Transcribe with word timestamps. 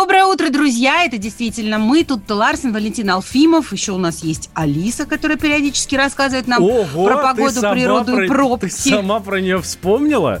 Доброе 0.00 0.24
утро, 0.24 0.48
друзья! 0.48 1.04
Это 1.04 1.18
действительно 1.18 1.76
мы, 1.78 2.04
тут 2.04 2.22
Ларсен, 2.30 2.72
Валентин 2.72 3.10
Алфимов. 3.10 3.70
Еще 3.70 3.92
у 3.92 3.98
нас 3.98 4.22
есть 4.24 4.48
Алиса, 4.54 5.04
которая 5.04 5.36
периодически 5.36 5.94
рассказывает 5.94 6.46
нам 6.46 6.62
Ого, 6.62 7.04
про 7.04 7.18
погоду, 7.18 7.60
природу 7.60 8.12
про, 8.14 8.24
и 8.24 8.26
пробки. 8.26 8.70
Ты 8.70 8.70
сама 8.70 9.20
про 9.20 9.42
нее 9.42 9.60
вспомнила? 9.60 10.40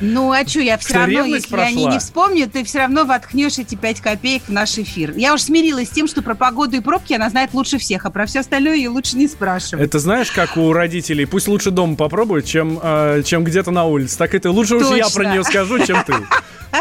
Ну, 0.00 0.32
а 0.32 0.46
что, 0.46 0.60
я 0.60 0.78
все 0.78 0.88
Что, 0.88 0.98
равно, 1.00 1.24
если 1.26 1.54
они 1.54 1.74
прошла? 1.74 1.92
не 1.92 1.98
вспомнят, 1.98 2.52
ты 2.52 2.64
все 2.64 2.78
равно 2.78 3.04
воткнешь 3.04 3.58
эти 3.58 3.74
5 3.74 4.00
копеек 4.00 4.44
в 4.48 4.52
наш 4.52 4.78
эфир. 4.78 5.12
Я 5.16 5.34
уж 5.34 5.42
смирилась 5.42 5.88
с 5.88 5.90
тем, 5.90 6.08
что 6.08 6.22
про 6.22 6.34
погоду 6.34 6.76
и 6.76 6.80
пробки 6.80 7.12
она 7.12 7.28
знает 7.28 7.52
лучше 7.52 7.76
всех, 7.76 8.06
а 8.06 8.10
про 8.10 8.24
все 8.24 8.40
остальное 8.40 8.74
ее 8.74 8.88
лучше 8.88 9.18
не 9.18 9.28
спрашивать. 9.28 9.84
Это 9.84 9.98
знаешь, 9.98 10.30
как 10.30 10.56
у 10.56 10.72
родителей, 10.72 11.26
пусть 11.26 11.46
лучше 11.46 11.70
дома 11.70 11.96
попробуют, 11.96 12.46
чем, 12.46 12.80
э, 12.82 13.22
чем 13.22 13.44
где-то 13.44 13.70
на 13.70 13.84
улице. 13.84 14.16
Так 14.16 14.34
это 14.34 14.50
лучше 14.50 14.76
уж 14.76 14.96
я 14.96 15.04
Точно. 15.04 15.20
про 15.20 15.30
нее 15.30 15.44
скажу, 15.44 15.78
чем 15.84 16.02
ты. 16.04 16.14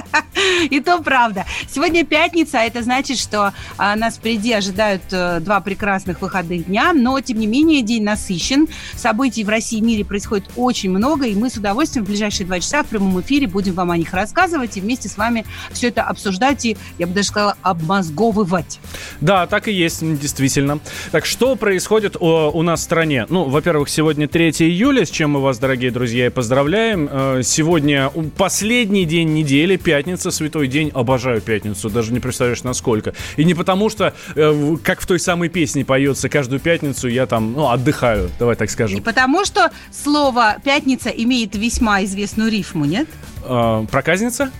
И 0.69 0.79
то 0.79 0.99
правда. 0.99 1.45
Сегодня 1.69 2.05
пятница, 2.05 2.59
а 2.59 2.63
это 2.63 2.81
значит, 2.83 3.17
что 3.17 3.53
а, 3.77 3.95
нас 3.95 4.15
впереди 4.15 4.53
ожидают 4.53 5.03
э, 5.11 5.39
два 5.39 5.59
прекрасных 5.61 6.21
выходных 6.21 6.65
дня, 6.65 6.93
но, 6.93 7.19
тем 7.21 7.39
не 7.39 7.47
менее, 7.47 7.81
день 7.81 8.03
насыщен. 8.03 8.67
Событий 8.95 9.43
в 9.43 9.49
России 9.49 9.79
и 9.79 9.81
мире 9.81 10.05
происходит 10.05 10.49
очень 10.55 10.91
много, 10.91 11.25
и 11.25 11.35
мы 11.35 11.49
с 11.49 11.55
удовольствием 11.55 12.05
в 12.05 12.09
ближайшие 12.09 12.45
два 12.45 12.59
часа 12.59 12.83
в 12.83 12.87
прямом 12.87 13.19
эфире 13.21 13.47
будем 13.47 13.73
вам 13.73 13.91
о 13.91 13.97
них 13.97 14.13
рассказывать 14.13 14.77
и 14.77 14.81
вместе 14.81 15.09
с 15.09 15.17
вами 15.17 15.45
все 15.71 15.87
это 15.87 16.03
обсуждать 16.03 16.65
и, 16.65 16.77
я 16.97 17.07
бы 17.07 17.13
даже 17.13 17.27
сказала, 17.29 17.57
обмозговывать. 17.61 18.79
Да, 19.21 19.47
так 19.47 19.67
и 19.67 19.71
есть, 19.71 20.01
действительно. 20.19 20.79
Так 21.11 21.25
что 21.25 21.55
происходит 21.55 22.15
у 22.19 22.61
нас 22.61 22.81
в 22.81 22.83
стране? 22.83 23.25
Ну, 23.29 23.45
во-первых, 23.45 23.89
сегодня 23.89 24.27
3 24.27 24.49
июля, 24.59 25.05
с 25.05 25.09
чем 25.09 25.31
мы 25.31 25.41
вас, 25.41 25.57
дорогие 25.57 25.91
друзья, 25.91 26.27
и 26.27 26.29
поздравляем. 26.29 27.09
Э, 27.11 27.41
Сегодня 27.43 28.11
последний 28.37 29.05
день 29.05 29.33
недели, 29.33 29.75
пятница, 29.83 30.31
святой 30.31 30.67
день. 30.67 30.89
Обожаю 30.93 31.41
пятницу, 31.41 31.89
даже 31.89 32.13
не 32.13 32.19
представляешь, 32.19 32.63
насколько. 32.63 33.13
И 33.37 33.43
не 33.43 33.53
потому, 33.53 33.89
что, 33.89 34.13
э, 34.35 34.75
как 34.83 35.01
в 35.01 35.05
той 35.05 35.19
самой 35.19 35.49
песне 35.49 35.85
поется, 35.85 36.29
каждую 36.29 36.59
пятницу 36.59 37.07
я 37.07 37.25
там, 37.25 37.53
ну, 37.53 37.69
отдыхаю, 37.69 38.29
давай 38.39 38.55
так 38.55 38.69
Не 38.69 38.73
скажем. 38.73 39.03
потому, 39.03 39.45
что 39.45 39.71
слово 39.91 40.57
«пятница» 40.63 41.09
имеет 41.09 41.55
весьма 41.55 42.03
известную 42.03 42.49
рифму, 42.51 42.85
нет? 42.85 43.07
Э, 43.43 43.85
Проказница? 43.91 44.51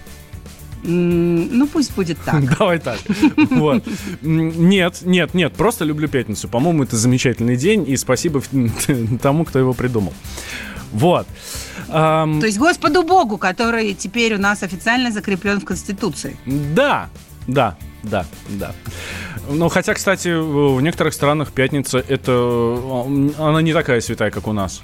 Ну, 0.85 1.65
пусть 1.67 1.95
будет 1.95 2.17
так. 2.25 2.57
Давай 2.59 2.77
так. 2.77 2.99
Вот. 3.51 3.85
Нет, 4.21 4.97
нет, 5.03 5.33
нет, 5.33 5.53
просто 5.53 5.85
люблю 5.85 6.09
пятницу. 6.09 6.49
По-моему, 6.49 6.83
это 6.83 6.97
замечательный 6.97 7.55
день, 7.55 7.89
и 7.89 7.95
спасибо 7.95 8.41
тому, 9.21 9.45
кто 9.45 9.59
его 9.59 9.73
придумал. 9.73 10.13
Вот. 10.93 11.27
Ам, 11.89 12.39
То 12.39 12.45
есть 12.45 12.57
Господу 12.59 13.03
Богу, 13.03 13.37
который 13.37 13.93
теперь 13.93 14.35
у 14.35 14.37
нас 14.39 14.63
официально 14.63 15.11
закреплен 15.11 15.59
в 15.59 15.65
Конституции. 15.65 16.37
Да, 16.45 17.09
да, 17.47 17.75
да, 18.03 18.25
да. 18.49 18.71
Ну, 19.49 19.69
хотя, 19.69 19.93
кстати, 19.93 20.29
в 20.29 20.79
некоторых 20.81 21.13
странах 21.13 21.51
пятница 21.51 21.97
это 21.97 22.31
м, 22.31 23.33
она 23.37 23.61
не 23.61 23.73
такая 23.73 23.99
святая, 24.01 24.31
как 24.31 24.47
у 24.47 24.53
нас. 24.53 24.81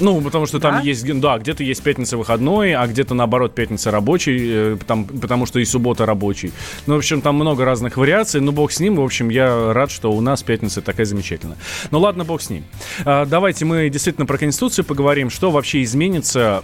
Ну, 0.00 0.20
потому 0.20 0.46
что 0.46 0.58
там 0.58 0.76
Да? 0.76 0.80
есть, 0.80 1.20
да, 1.20 1.38
где-то 1.38 1.62
есть 1.62 1.82
пятница 1.82 2.16
выходной, 2.16 2.74
а 2.74 2.86
где-то 2.86 3.14
наоборот 3.14 3.54
пятница 3.54 3.90
рабочий, 3.90 4.38
э, 4.40 4.76
там, 4.86 5.04
потому 5.04 5.46
что 5.46 5.58
и 5.58 5.64
суббота 5.64 6.06
рабочий. 6.06 6.52
Ну, 6.86 6.94
в 6.94 6.98
общем, 6.98 7.20
там 7.20 7.36
много 7.36 7.64
разных 7.64 7.96
вариаций, 7.96 8.40
ну, 8.40 8.52
бог 8.52 8.72
с 8.72 8.80
ним. 8.80 8.96
В 8.96 9.00
общем, 9.00 9.28
я 9.28 9.72
рад, 9.72 9.90
что 9.90 10.12
у 10.12 10.20
нас 10.20 10.42
пятница 10.42 10.80
такая 10.80 11.06
замечательная. 11.06 11.56
Ну, 11.90 11.98
ладно, 11.98 12.24
бог 12.24 12.40
с 12.40 12.50
ним. 12.50 12.64
А, 13.04 13.26
давайте 13.26 13.64
мы 13.64 13.88
действительно 13.88 14.26
про 14.26 14.38
Конституцию 14.38 14.84
поговорим, 14.84 15.30
что 15.30 15.50
вообще 15.50 15.82
изменится, 15.82 16.62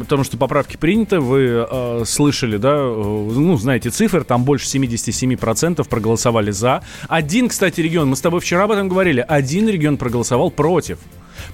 потому 0.00 0.24
что 0.24 0.36
поправки 0.36 0.76
приняты, 0.76 1.20
вы 1.20 1.66
э, 1.68 2.02
слышали, 2.06 2.56
да, 2.56 2.74
э, 2.74 3.30
ну, 3.34 3.56
знаете 3.56 3.90
цифры, 3.90 4.24
там 4.24 4.44
больше 4.44 4.66
77% 4.66 5.88
проголосовали 5.88 6.50
за. 6.50 6.82
Один, 7.08 7.48
кстати, 7.48 7.80
регион, 7.80 8.08
мы 8.08 8.16
с 8.16 8.20
тобой 8.20 8.40
вчера 8.40 8.64
об 8.64 8.72
этом 8.72 8.88
говорили, 8.88 9.24
один 9.26 9.68
регион 9.68 9.96
проголосовал 9.96 10.50
против. 10.50 10.98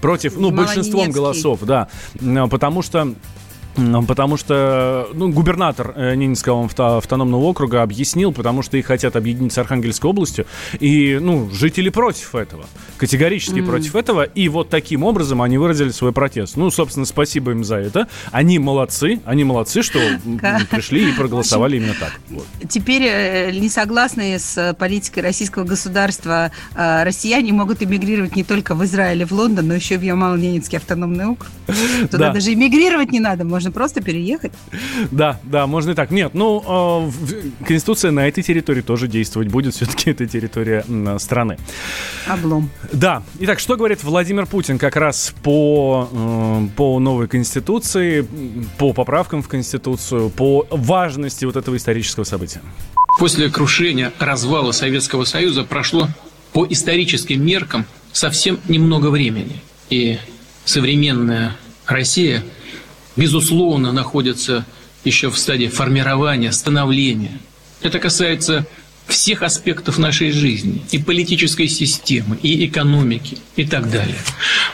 Против, 0.00 0.36
ну, 0.36 0.50
большинством 0.50 1.10
голосов, 1.10 1.60
да. 1.62 1.88
М, 2.20 2.48
Потому 2.48 2.82
что 2.82 3.14
Потому 4.06 4.36
что 4.36 5.08
ну, 5.14 5.30
губернатор 5.30 5.92
э, 5.96 6.14
Ненецкого 6.14 6.64
авто- 6.64 6.96
автономного 6.98 7.42
округа 7.44 7.82
объяснил, 7.82 8.32
потому 8.32 8.62
что 8.62 8.76
их 8.76 8.86
хотят 8.86 9.16
объединить 9.16 9.52
с 9.52 9.58
Архангельской 9.58 10.10
областью, 10.10 10.46
и 10.78 11.18
ну, 11.20 11.48
жители 11.50 11.88
против 11.88 12.34
этого, 12.34 12.64
категорически 12.96 13.60
против 13.62 13.96
этого, 13.96 14.22
и 14.24 14.48
вот 14.48 14.68
таким 14.70 15.02
образом 15.04 15.40
они 15.42 15.58
выразили 15.58 15.90
свой 15.90 16.12
протест. 16.12 16.56
Ну, 16.56 16.70
собственно, 16.70 17.06
спасибо 17.06 17.52
им 17.52 17.64
за 17.64 17.76
это. 17.76 18.08
Они 18.32 18.58
молодцы, 18.58 19.20
они 19.24 19.44
молодцы, 19.44 19.82
что 19.82 19.98
пришли 20.70 21.10
и 21.10 21.12
проголосовали 21.12 21.76
именно 21.76 21.94
так. 21.98 22.12
Вот. 22.30 22.46
Теперь 22.68 23.02
э, 23.04 23.52
несогласные 23.52 24.38
с 24.38 24.74
политикой 24.78 25.20
российского 25.20 25.64
государства 25.64 26.50
э, 26.74 27.02
россияне 27.04 27.52
могут 27.52 27.82
эмигрировать 27.82 28.36
не 28.36 28.44
только 28.44 28.74
в 28.74 28.84
Израиль 28.84 29.22
и 29.22 29.24
в 29.24 29.32
Лондон, 29.32 29.68
но 29.68 29.74
еще 29.74 29.94
и 29.94 29.98
в 29.98 30.02
Ямало-Ненецкий 30.02 30.76
автономный 30.78 31.26
округ. 31.26 31.50
Туда 32.10 32.28
Да. 32.28 32.32
даже 32.32 32.52
эмигрировать 32.52 33.12
не 33.12 33.20
надо, 33.20 33.44
можно 33.60 33.72
просто 33.72 34.00
переехать. 34.00 34.52
Да, 35.10 35.38
да, 35.42 35.66
можно 35.66 35.90
и 35.90 35.94
так. 35.94 36.10
Нет, 36.10 36.32
ну, 36.32 36.60
в- 36.60 37.64
Конституция 37.66 38.10
на 38.10 38.26
этой 38.26 38.42
территории 38.42 38.80
тоже 38.80 39.06
действовать 39.06 39.48
будет, 39.48 39.74
все-таки 39.76 40.10
это 40.10 40.26
территория 40.26 40.82
страны. 41.18 41.58
Облом. 42.26 42.70
Да. 42.90 43.22
Итак, 43.40 43.60
что 43.60 43.76
говорит 43.76 44.02
Владимир 44.02 44.46
Путин 44.46 44.78
как 44.78 44.96
раз 44.96 45.34
по, 45.42 46.08
э, 46.10 46.68
по 46.74 46.98
новой 47.00 47.28
Конституции, 47.28 48.26
по 48.78 48.94
поправкам 48.94 49.42
в 49.42 49.48
Конституцию, 49.48 50.30
по 50.30 50.66
важности 50.70 51.44
вот 51.44 51.56
этого 51.56 51.76
исторического 51.76 52.24
события? 52.24 52.62
После 53.18 53.50
крушения 53.50 54.10
развала 54.18 54.72
Советского 54.72 55.24
Союза 55.24 55.64
прошло 55.64 56.08
по 56.54 56.66
историческим 56.66 57.44
меркам 57.44 57.84
совсем 58.12 58.58
немного 58.68 59.08
времени. 59.10 59.60
И 59.90 60.18
современная 60.64 61.56
Россия, 61.86 62.42
безусловно, 63.20 63.92
находится 63.92 64.64
еще 65.04 65.30
в 65.30 65.36
стадии 65.36 65.66
формирования, 65.66 66.52
становления. 66.52 67.38
Это 67.82 67.98
касается 67.98 68.66
всех 69.06 69.42
аспектов 69.42 69.98
нашей 69.98 70.30
жизни, 70.30 70.82
и 70.90 70.98
политической 70.98 71.68
системы, 71.68 72.38
и 72.42 72.64
экономики, 72.66 73.36
и 73.56 73.66
так 73.66 73.90
далее. 73.90 74.16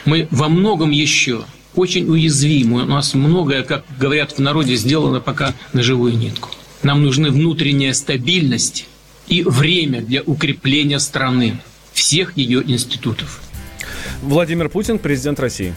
Мы 0.04 0.28
во 0.30 0.48
многом 0.48 0.92
еще 0.92 1.44
очень 1.74 2.08
уязвимы. 2.08 2.84
У 2.84 2.86
нас 2.86 3.14
многое, 3.14 3.64
как 3.64 3.84
говорят 3.98 4.32
в 4.32 4.38
народе, 4.38 4.76
сделано 4.76 5.20
пока 5.20 5.52
на 5.72 5.82
живую 5.82 6.16
нитку. 6.16 6.50
Нам 6.84 7.02
нужны 7.02 7.30
внутренняя 7.30 7.94
стабильность 7.94 8.86
и 9.26 9.42
время 9.42 10.02
для 10.02 10.22
укрепления 10.22 11.00
страны, 11.00 11.58
всех 11.92 12.36
ее 12.36 12.62
институтов. 12.64 13.40
Владимир 14.22 14.68
Путин, 14.68 15.00
президент 15.00 15.40
России. 15.40 15.74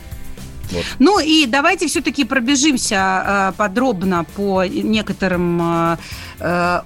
Ну 0.99 1.19
и 1.19 1.45
давайте 1.45 1.87
все-таки 1.87 2.25
пробежимся 2.25 3.51
э, 3.51 3.57
подробно 3.57 4.25
по 4.35 4.63
некоторым 4.65 5.61
э, 5.61 5.97
э, 6.39 6.81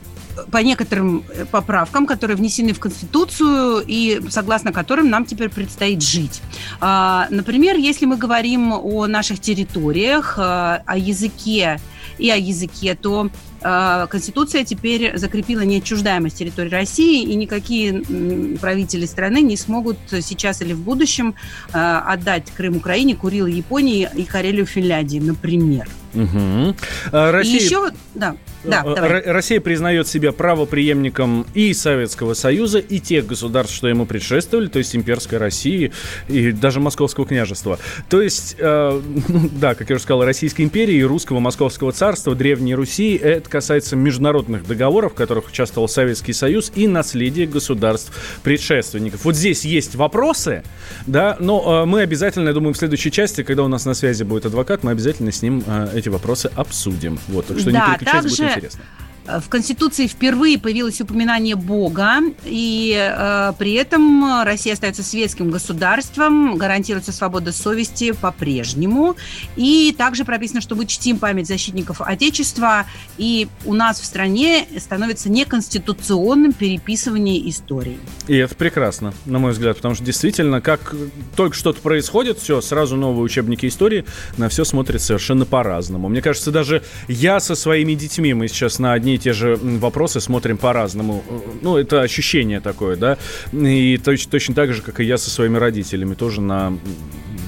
по 0.52 0.58
некоторым 0.58 1.24
поправкам, 1.52 2.08
которые 2.08 2.36
внесены 2.36 2.74
в 2.74 2.80
Конституцию 2.80 3.84
и 3.86 4.20
согласно 4.30 4.74
которым 4.74 5.12
нам 5.12 5.26
теперь 5.26 5.50
предстоит 5.50 6.02
жить. 6.02 6.42
А, 6.82 7.28
Например, 7.30 7.78
если 7.78 8.08
мы 8.08 8.18
говорим 8.18 8.74
о 8.74 9.06
наших 9.06 9.40
территориях, 9.40 10.40
о 10.40 10.98
языке 10.98 11.80
и 12.18 12.32
о 12.32 12.36
языке, 12.36 12.98
то 13.00 13.30
Конституция 13.64 14.64
теперь 14.66 15.18
закрепила 15.18 15.62
неотчуждаемость 15.62 16.38
территории 16.38 16.70
России, 16.70 17.24
и 17.24 17.36
никакие 17.36 18.58
правители 18.58 19.06
страны 19.06 19.42
не 19.42 19.58
смогут 19.58 19.98
сейчас 20.10 20.62
или 20.62 20.74
в 20.74 20.82
будущем 20.82 21.36
э, 21.74 21.78
отдать 21.78 22.52
Крым 22.52 22.78
Украине, 22.78 23.16
Курил 23.16 23.48
Японии 23.48 24.10
и 24.16 24.24
Карелию 24.24 24.66
Финляндии, 24.66 25.20
например. 25.20 25.88
Угу. 26.14 26.76
Россия... 27.12 27.60
И 27.60 27.64
еще, 27.64 27.90
да, 28.14 28.36
да, 28.64 28.84
э, 28.86 28.96
давай. 28.96 29.22
Россия 29.24 29.62
признает 29.62 30.08
себя 30.08 30.32
правоприемником 30.32 31.46
и 31.54 31.74
Советского 31.74 32.34
Союза, 32.34 32.80
и 32.80 33.00
тех 33.00 33.26
государств, 33.26 33.76
что 33.76 33.88
ему 33.88 34.06
предшествовали, 34.06 34.68
то 34.68 34.80
есть 34.80 34.96
имперской 34.96 35.38
России 35.38 35.92
и 36.28 36.52
даже 36.52 36.80
Московского 36.80 37.26
княжества. 37.26 37.80
То 38.10 38.22
есть, 38.22 38.56
э, 38.60 39.02
ну, 39.28 39.50
да, 39.54 39.76
как 39.76 39.90
я 39.90 39.96
уже 39.96 40.04
сказал, 40.04 40.24
Российской 40.24 40.64
империи 40.64 40.96
и 40.96 41.04
Русского 41.04 41.40
Московского 41.40 41.92
царства, 41.92 42.36
Древней 42.36 42.76
Руси. 42.76 43.16
Это 43.16 43.50
касается 43.50 43.96
международных 43.96 44.66
договоров, 44.68 45.14
в 45.14 45.16
которых 45.16 45.48
участвовал 45.48 45.88
Советский 45.88 46.34
Союз, 46.34 46.72
и 46.76 46.88
наследия 46.88 47.46
государств 47.46 48.12
предшественников. 48.44 49.26
Вот 49.26 49.36
здесь 49.36 49.66
есть 49.66 49.96
вопросы, 49.96 50.64
да, 51.08 51.38
но 51.40 51.84
э, 51.84 51.86
мы 51.86 52.02
обязательно, 52.02 52.50
я 52.50 52.54
думаю, 52.54 52.74
в 52.74 52.78
следующей 52.78 53.12
части, 53.12 53.44
когда 53.44 53.64
у 53.64 53.68
нас 53.68 53.86
на 53.86 53.94
связи 53.94 54.24
будет 54.24 54.46
адвокат, 54.46 54.84
мы 54.84 54.92
обязательно 54.92 55.32
с 55.32 55.42
ним 55.42 55.64
э, 55.66 55.90
эти 55.96 56.10
вопросы 56.10 56.50
обсудим. 56.56 57.20
Вот, 57.28 57.48
так 57.48 57.60
что 57.60 57.72
да, 57.72 57.88
не 57.88 57.98
переключайтесь, 57.98 58.38
также... 58.38 58.53
интересно. 58.56 58.84
Э, 59.26 59.40
в 59.40 59.50
Конституции 59.50 60.08
впервые 60.08 60.60
появилось 60.60 61.00
упоминание 61.02 61.56
Бога, 61.56 62.20
и 62.44 62.96
э, 62.96 63.54
при 63.58 63.74
этом 63.74 64.44
Россия 64.44 64.74
остается 64.74 65.04
светским 65.04 65.50
государством, 65.50 66.58
гарантируется 66.58 67.12
свобода 67.12 67.52
совести 67.52 68.12
по-прежнему. 68.12 69.16
И 69.56 69.94
также 69.98 70.26
прописано, 70.26 70.62
что 70.62 70.76
мы 70.76 70.86
чтим 70.86 71.18
память 71.18 71.48
защитников 71.48 72.02
Отечества, 72.02 72.86
и 73.18 73.48
у 73.66 73.74
нас 73.74 74.00
в 74.00 74.06
стране 74.06 74.66
становится 74.78 75.30
неконституционным 75.30 76.54
переписывание 76.54 77.50
истории. 77.50 78.00
И 78.28 78.36
это 78.36 78.56
прекрасно, 78.56 79.14
на 79.26 79.40
мой 79.40 79.52
взгляд, 79.52 79.78
потому 79.78 79.96
что 79.96 80.04
действительно, 80.04 80.62
как 80.62 80.96
только 81.36 81.56
что-то 81.56 81.82
происходит, 81.82 82.40
все, 82.40 82.62
сразу 82.62 82.96
новые 82.96 83.24
учебники 83.24 83.66
истории, 83.68 84.06
на 84.38 84.50
все 84.50 84.64
смотрят 84.64 85.02
совершенно 85.02 85.46
по-разному. 85.46 86.10
Мне 86.10 86.22
кажется, 86.22 86.52
даже 86.52 86.84
я 87.08 87.40
со 87.40 87.56
своими 87.56 87.94
детьми, 87.94 88.34
мы 88.34 88.48
сейчас 88.48 88.80
на 88.80 88.94
одни 88.94 89.13
и 89.16 89.18
те 89.18 89.34
же 89.34 89.56
вопросы 89.56 90.20
смотрим 90.20 90.58
по-разному. 90.58 91.24
Ну, 91.62 91.78
это 91.78 92.02
ощущение 92.02 92.60
такое, 92.60 92.96
да. 92.96 93.18
И 93.52 93.98
точно, 94.04 94.32
точно 94.32 94.56
так 94.56 94.74
же, 94.74 94.82
как 94.82 95.00
и 95.00 95.04
я 95.04 95.18
со 95.18 95.30
своими 95.30 95.58
родителями, 95.58 96.16
тоже 96.16 96.42
на 96.42 96.78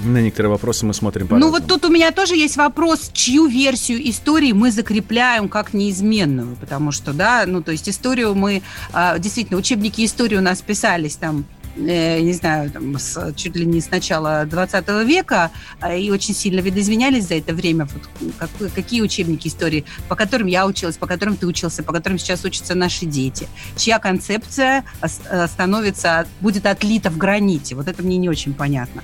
на 0.05 0.21
некоторые 0.21 0.51
вопросы 0.51 0.85
мы 0.85 0.93
смотрим 0.93 1.27
по 1.27 1.37
Ну 1.37 1.49
вот 1.49 1.67
тут 1.67 1.85
у 1.85 1.89
меня 1.89 2.11
тоже 2.11 2.35
есть 2.35 2.57
вопрос, 2.57 3.09
чью 3.13 3.47
версию 3.47 4.07
истории 4.09 4.51
мы 4.51 4.71
закрепляем 4.71 5.49
как 5.49 5.73
неизменную, 5.73 6.55
потому 6.57 6.91
что, 6.91 7.13
да, 7.13 7.45
ну 7.47 7.61
то 7.61 7.71
есть 7.71 7.89
историю 7.89 8.35
мы, 8.35 8.61
а, 8.93 9.17
действительно, 9.17 9.57
учебники 9.57 10.05
истории 10.05 10.35
у 10.35 10.41
нас 10.41 10.61
писались 10.61 11.15
там 11.15 11.45
не 11.75 12.33
знаю, 12.33 12.71
там, 12.71 12.97
с, 12.97 13.33
чуть 13.35 13.55
ли 13.55 13.65
не 13.65 13.81
с 13.81 13.91
начала 13.91 14.45
20 14.45 14.87
века, 15.05 15.51
э, 15.81 15.99
и 15.99 16.11
очень 16.11 16.33
сильно 16.33 16.59
видоизменялись 16.59 17.27
за 17.27 17.35
это 17.35 17.53
время. 17.53 17.85
Вот, 17.85 18.31
как, 18.37 18.73
какие 18.73 19.01
учебники 19.01 19.47
истории, 19.47 19.85
по 20.07 20.15
которым 20.15 20.47
я 20.47 20.65
училась, 20.65 20.97
по 20.97 21.07
которым 21.07 21.35
ты 21.35 21.47
учился, 21.47 21.83
по 21.83 21.93
которым 21.93 22.17
сейчас 22.17 22.43
учатся 22.45 22.75
наши 22.75 23.05
дети. 23.05 23.47
Чья 23.75 23.99
концепция 23.99 24.85
э, 25.01 25.47
становится, 25.47 26.27
будет 26.41 26.65
отлита 26.65 27.09
в 27.09 27.17
граните. 27.17 27.75
Вот 27.75 27.87
это 27.87 28.03
мне 28.03 28.17
не 28.17 28.29
очень 28.29 28.53
понятно. 28.53 29.03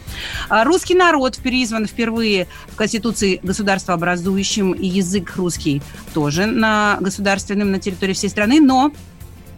А 0.50 0.64
русский 0.64 0.96
народ 0.96 1.38
призван 1.38 1.86
впервые 1.86 2.48
в 2.68 2.76
Конституции 2.76 3.40
государства 3.44 3.94
образующим, 3.94 4.72
и 4.72 4.88
язык 4.88 5.36
русский 5.36 5.82
тоже 6.14 6.46
на 6.46 6.98
государственном 7.02 7.72
на 7.72 7.80
территории 7.80 8.14
всей 8.14 8.30
страны, 8.30 8.60
но 8.60 8.92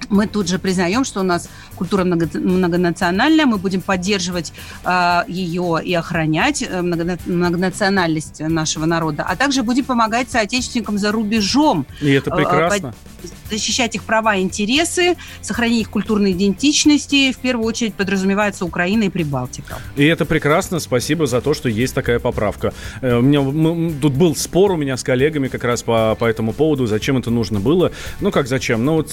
мы 0.09 0.27
тут 0.27 0.47
же 0.47 0.59
признаем, 0.59 1.03
что 1.03 1.21
у 1.21 1.23
нас 1.23 1.49
культура 1.75 2.03
много, 2.03 2.29
многонациональная, 2.33 3.45
мы 3.45 3.57
будем 3.57 3.81
поддерживать 3.81 4.51
э, 4.51 4.53
а, 4.85 5.25
ее 5.27 5.81
и 5.83 5.93
охранять, 5.93 6.61
э, 6.61 6.81
много, 6.81 7.17
многонациональность 7.25 8.39
нашего 8.39 8.85
народа, 8.85 9.25
а 9.27 9.35
также 9.35 9.63
будем 9.63 9.85
помогать 9.85 10.29
соотечественникам 10.29 10.97
за 10.97 11.11
рубежом. 11.11 11.85
И 12.01 12.11
это 12.11 12.31
э, 12.31 12.35
прекрасно. 12.35 12.93
Э, 13.23 13.27
защищать 13.53 13.95
их 13.95 14.03
права 14.03 14.35
и 14.35 14.41
интересы, 14.41 15.15
сохранить 15.41 15.81
их 15.81 15.89
культурные 15.89 16.33
идентичности, 16.33 17.31
в 17.31 17.37
первую 17.37 17.67
очередь 17.67 17.93
подразумевается 17.93 18.65
Украина 18.65 19.03
и 19.03 19.09
Прибалтика. 19.09 19.79
И 19.95 20.05
это 20.05 20.25
прекрасно, 20.25 20.79
спасибо 20.79 21.27
за 21.27 21.41
то, 21.41 21.53
что 21.53 21.69
есть 21.69 21.93
такая 21.93 22.19
поправка. 22.19 22.73
Э, 23.01 23.17
у 23.17 23.21
меня 23.21 23.41
мы, 23.41 23.93
тут 23.93 24.13
был 24.13 24.35
спор 24.35 24.71
у 24.71 24.77
меня 24.77 24.97
с 24.97 25.03
коллегами 25.03 25.47
как 25.47 25.63
раз 25.63 25.83
по, 25.83 26.15
по 26.15 26.25
этому 26.25 26.53
поводу, 26.53 26.87
зачем 26.87 27.17
это 27.17 27.29
нужно 27.29 27.59
было. 27.59 27.91
Ну 28.19 28.31
как 28.31 28.47
зачем? 28.47 28.83
Ну 28.85 28.95
вот 28.95 29.11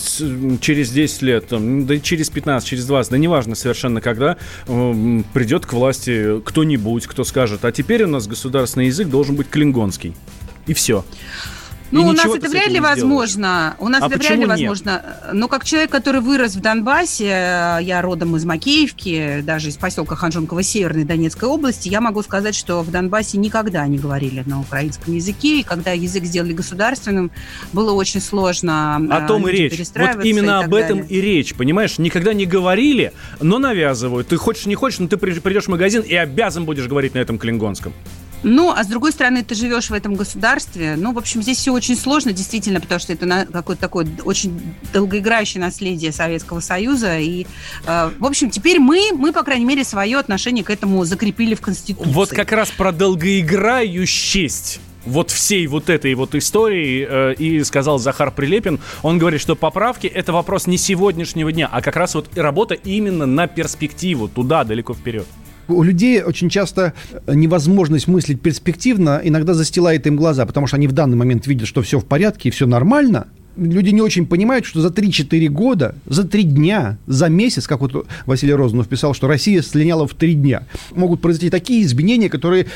через 0.60 0.90
10 0.90 1.22
лет, 1.22 1.44
да 1.50 1.98
через 1.98 2.31
15, 2.31 2.69
через 2.69 2.87
20, 2.87 3.12
да 3.12 3.19
неважно 3.19 3.54
совершенно 3.54 4.00
когда, 4.00 4.37
э, 4.66 5.22
придет 5.32 5.66
к 5.66 5.72
власти 5.72 6.40
кто-нибудь, 6.44 7.06
кто 7.06 7.25
скажет, 7.25 7.64
а 7.64 7.72
теперь 7.72 8.04
у 8.04 8.08
нас 8.08 8.26
государственный 8.26 8.87
язык 8.87 9.08
должен 9.08 9.37
быть 9.37 9.48
клингонский. 9.48 10.14
И 10.66 10.75
все. 10.75 11.04
Ну, 11.90 12.06
у 12.06 12.12
нас 12.12 12.26
это 12.26 12.48
вряд 12.48 12.69
ли 12.69 12.81
возможно. 12.81 13.76
У 13.78 13.88
нас 13.88 14.02
а 14.02 14.06
это 14.06 14.19
вряд 14.19 14.38
ли 14.38 14.46
возможно. 14.46 15.02
Но 15.32 15.48
как 15.48 15.64
человек, 15.64 15.90
который 15.90 16.20
вырос 16.20 16.54
в 16.54 16.60
Донбассе, 16.60 17.78
я 17.82 18.00
родом 18.02 18.37
из 18.37 18.44
Макеевки, 18.44 19.40
даже 19.42 19.69
из 19.69 19.76
поселка 19.76 20.16
Ханжонково 20.16 20.62
Северной 20.62 21.04
Донецкой 21.04 21.48
области, 21.48 21.88
я 21.88 22.00
могу 22.00 22.22
сказать, 22.22 22.54
что 22.54 22.82
в 22.82 22.90
Донбассе 22.90 23.38
никогда 23.38 23.87
не 23.87 23.98
говорили 23.98 24.42
на 24.46 24.60
украинском 24.60 25.14
языке, 25.14 25.60
и 25.60 25.62
когда 25.62 25.92
язык 25.92 26.25
сделали 26.25 26.52
государственным, 26.52 27.31
было 27.72 27.92
очень 27.92 28.20
сложно. 28.20 28.96
О 29.10 29.26
том 29.26 29.48
и 29.48 29.52
речь. 29.52 29.78
Вот 29.94 30.25
именно 30.25 30.60
об 30.60 30.75
этом 30.75 31.00
далее. 31.00 31.19
и 31.19 31.20
речь, 31.20 31.54
понимаешь? 31.54 31.98
Никогда 31.98 32.32
не 32.34 32.46
говорили, 32.46 33.12
но 33.40 33.58
навязывают. 33.58 34.28
Ты 34.28 34.37
хочешь, 34.37 34.66
не 34.66 34.75
хочешь, 34.75 34.98
но 34.98 35.08
ты 35.08 35.16
придешь 35.16 35.64
в 35.64 35.69
магазин 35.69 36.02
и 36.02 36.14
обязан 36.14 36.64
будешь 36.64 36.87
говорить 36.87 37.14
на 37.14 37.19
этом 37.19 37.38
клингонском. 37.38 37.92
Ну, 38.42 38.70
а 38.70 38.82
с 38.82 38.87
другой 38.87 39.12
стороны, 39.12 39.44
ты 39.44 39.54
живешь 39.54 39.90
в 39.90 39.92
этом 39.92 40.14
государстве. 40.14 40.96
Ну, 40.96 41.12
в 41.12 41.19
общем, 41.19 41.42
здесь 41.42 41.58
все 41.58 41.72
очень 41.72 41.96
сложно, 41.96 42.32
действительно, 42.32 42.81
потому 42.81 42.98
что 42.98 43.12
это 43.12 43.46
какое-то 43.52 43.81
такое 43.81 44.06
очень 44.25 44.75
долгоиграющее 44.92 45.60
наследие 45.60 46.12
Советского 46.12 46.60
Союза. 46.60 47.19
И, 47.19 47.46
э, 47.87 48.10
в 48.19 48.25
общем, 48.25 48.50
теперь 48.50 48.78
мы, 48.78 49.10
мы, 49.12 49.32
по 49.32 49.42
крайней 49.42 49.66
мере, 49.66 49.84
свое 49.84 50.19
отношение 50.19 50.64
к 50.64 50.70
этому 50.70 51.04
закрепили 51.04 51.54
в 51.54 51.60
Конституции. 51.60 52.10
Вот 52.12 52.31
как 52.31 52.52
раз 52.52 52.70
про 52.70 52.92
долгоиграющесть 52.92 54.81
вот 55.04 55.31
всей 55.31 55.66
вот 55.66 55.88
этой 55.88 56.14
вот 56.14 56.34
истории 56.34 57.06
э, 57.08 57.34
и 57.34 57.62
сказал 57.64 57.98
Захар 57.98 58.31
Прилепин. 58.31 58.81
Он 59.02 59.19
говорит, 59.19 59.40
что 59.40 59.56
поправки 59.56 60.06
это 60.06 60.32
вопрос 60.32 60.66
не 60.66 60.78
сегодняшнего 60.78 61.52
дня, 61.52 61.69
а 61.70 61.81
как 61.82 61.96
раз 61.96 62.14
вот 62.14 62.37
работа 62.37 62.75
именно 62.75 63.26
на 63.26 63.46
перспективу, 63.46 64.28
туда, 64.28 64.64
далеко 64.64 64.94
вперед 64.94 65.26
у 65.70 65.82
людей 65.82 66.22
очень 66.22 66.49
часто 66.49 66.94
невозможность 67.26 68.08
мыслить 68.08 68.40
перспективно 68.40 69.20
иногда 69.22 69.55
застилает 69.55 70.06
им 70.06 70.17
глаза, 70.17 70.46
потому 70.46 70.67
что 70.67 70.76
они 70.76 70.87
в 70.87 70.93
данный 70.93 71.17
момент 71.17 71.46
видят, 71.46 71.69
что 71.69 71.82
все 71.82 71.99
в 71.99 72.05
порядке 72.05 72.49
и 72.49 72.52
все 72.52 72.67
нормально, 72.67 73.28
люди 73.56 73.91
не 73.91 74.00
очень 74.00 74.26
понимают, 74.26 74.67
что 74.67 74.81
за 74.81 74.88
3-4 74.88 75.49
года, 75.49 75.94
за 76.06 76.25
3 76.25 76.43
дня, 76.44 76.99
за 77.06 77.29
месяц, 77.29 77.67
как 77.67 77.81
вот 77.81 78.06
Василий 78.26 78.55
Розанов 78.55 78.88
писал, 78.88 79.14
что 79.14 79.26
Россия 79.26 79.62
слиняла 79.62 80.06
в 80.06 80.14
3 80.14 80.35
дня, 80.35 80.62
могут 80.93 81.20
произойти 81.20 81.50
такие 81.50 81.82
изменения, 81.82 82.29
которые 82.29 82.67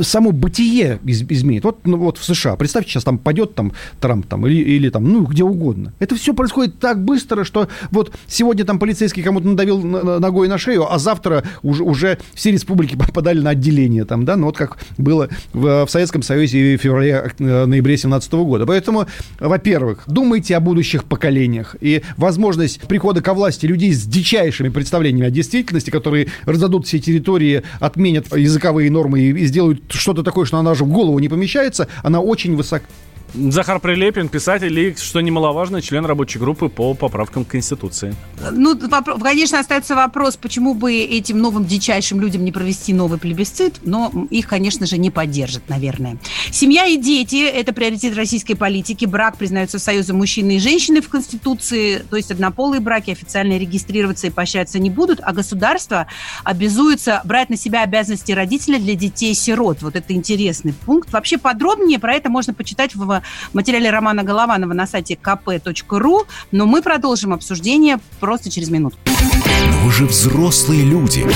само 0.00 0.32
бытие 0.32 0.98
из, 1.04 1.22
изменит. 1.22 1.64
Вот, 1.64 1.78
ну, 1.84 1.96
вот 1.96 2.18
в 2.18 2.24
США, 2.24 2.56
представьте, 2.56 2.90
сейчас 2.90 3.04
там 3.04 3.18
пойдет 3.18 3.54
там 3.54 3.72
Трамп 4.00 4.26
там, 4.26 4.46
или, 4.46 4.54
или 4.54 4.88
там, 4.88 5.04
ну, 5.04 5.24
где 5.24 5.44
угодно. 5.44 5.92
Это 5.98 6.16
все 6.16 6.34
происходит 6.34 6.78
так 6.78 7.02
быстро, 7.04 7.44
что 7.44 7.68
вот 7.90 8.12
сегодня 8.26 8.64
там 8.64 8.78
полицейский 8.78 9.22
кому-то 9.22 9.48
надавил 9.48 9.82
ногой 9.82 10.48
на 10.48 10.58
шею, 10.58 10.92
а 10.92 10.98
завтра 10.98 11.44
уже, 11.62 11.82
уже 11.82 12.18
все 12.34 12.50
республики 12.50 12.96
попадали 12.96 13.40
на 13.40 13.50
отделение 13.50 14.04
там, 14.04 14.24
да, 14.24 14.36
ну 14.36 14.46
вот 14.46 14.56
как 14.56 14.78
было 14.98 15.28
в, 15.52 15.86
в 15.86 15.90
Советском 15.90 16.22
Союзе 16.22 16.76
в 16.76 16.80
феврале-ноябре 16.80 17.96
17 17.96 18.32
года. 18.32 18.66
Поэтому, 18.66 19.06
во-первых, 19.38 20.04
думаю, 20.06 20.23
думайте 20.24 20.56
о 20.56 20.60
будущих 20.60 21.04
поколениях. 21.04 21.76
И 21.82 22.00
возможность 22.16 22.80
прихода 22.88 23.20
ко 23.20 23.34
власти 23.34 23.66
людей 23.66 23.92
с 23.92 24.04
дичайшими 24.04 24.70
представлениями 24.70 25.26
о 25.26 25.30
действительности, 25.30 25.90
которые 25.90 26.28
раздадут 26.46 26.86
все 26.86 26.98
территории, 26.98 27.62
отменят 27.78 28.34
языковые 28.34 28.90
нормы 28.90 29.20
и 29.20 29.44
сделают 29.44 29.82
что-то 29.90 30.22
такое, 30.22 30.46
что 30.46 30.56
она 30.56 30.70
даже 30.70 30.84
в 30.84 30.88
голову 30.88 31.18
не 31.18 31.28
помещается, 31.28 31.88
она 32.02 32.20
очень 32.20 32.56
высока. 32.56 32.86
Захар 33.34 33.80
Прилепин, 33.80 34.28
писатель 34.28 34.78
и, 34.78 34.94
что 34.94 35.20
немаловажно, 35.20 35.82
член 35.82 36.06
рабочей 36.06 36.38
группы 36.38 36.68
по 36.68 36.94
поправкам 36.94 37.44
к 37.44 37.48
Конституции. 37.48 38.14
Ну, 38.52 38.78
конечно, 39.20 39.58
остается 39.58 39.96
вопрос, 39.96 40.36
почему 40.36 40.74
бы 40.74 40.94
этим 40.94 41.38
новым 41.38 41.64
дичайшим 41.64 42.20
людям 42.20 42.44
не 42.44 42.52
провести 42.52 42.92
новый 42.92 43.18
плебисцит, 43.18 43.80
но 43.84 44.12
их, 44.30 44.46
конечно 44.46 44.86
же, 44.86 44.98
не 44.98 45.10
поддержат, 45.10 45.68
наверное. 45.68 46.18
Семья 46.52 46.86
и 46.86 46.96
дети– 46.96 47.44
это 47.44 47.72
приоритет 47.72 48.16
российской 48.16 48.54
политики. 48.54 49.04
Брак 49.04 49.36
признается 49.36 49.78
союзом 49.78 50.18
мужчины 50.18 50.56
и 50.56 50.58
женщины 50.60 51.00
в 51.00 51.08
Конституции, 51.08 52.04
то 52.08 52.16
есть 52.16 52.30
однополые 52.30 52.80
браки 52.80 53.10
официально 53.10 53.58
регистрироваться 53.58 54.28
и 54.28 54.30
поощряться 54.30 54.78
не 54.78 54.90
будут, 54.90 55.18
а 55.22 55.32
государство 55.32 56.06
обязуется 56.44 57.20
брать 57.24 57.50
на 57.50 57.56
себя 57.56 57.82
обязанности 57.82 58.30
родителя 58.32 58.78
для 58.78 58.94
детей-сирот. 58.94 59.82
Вот 59.82 59.96
это 59.96 60.12
интересный 60.12 60.72
пункт. 60.72 61.12
Вообще 61.12 61.36
подробнее 61.36 61.98
про 61.98 62.14
это 62.14 62.30
можно 62.30 62.54
почитать 62.54 62.94
в 62.94 63.22
материале 63.52 63.90
Романа 63.90 64.22
Голованова 64.22 64.72
на 64.72 64.86
сайте 64.86 65.14
kp.ru, 65.14 66.26
но 66.52 66.66
мы 66.66 66.82
продолжим 66.82 67.32
обсуждение 67.32 67.98
просто 68.20 68.50
через 68.50 68.70
минуту. 68.70 68.96
Но 69.06 69.78
вы 69.84 69.92
же 69.92 70.06
взрослые 70.06 70.84
люди. 70.84 71.26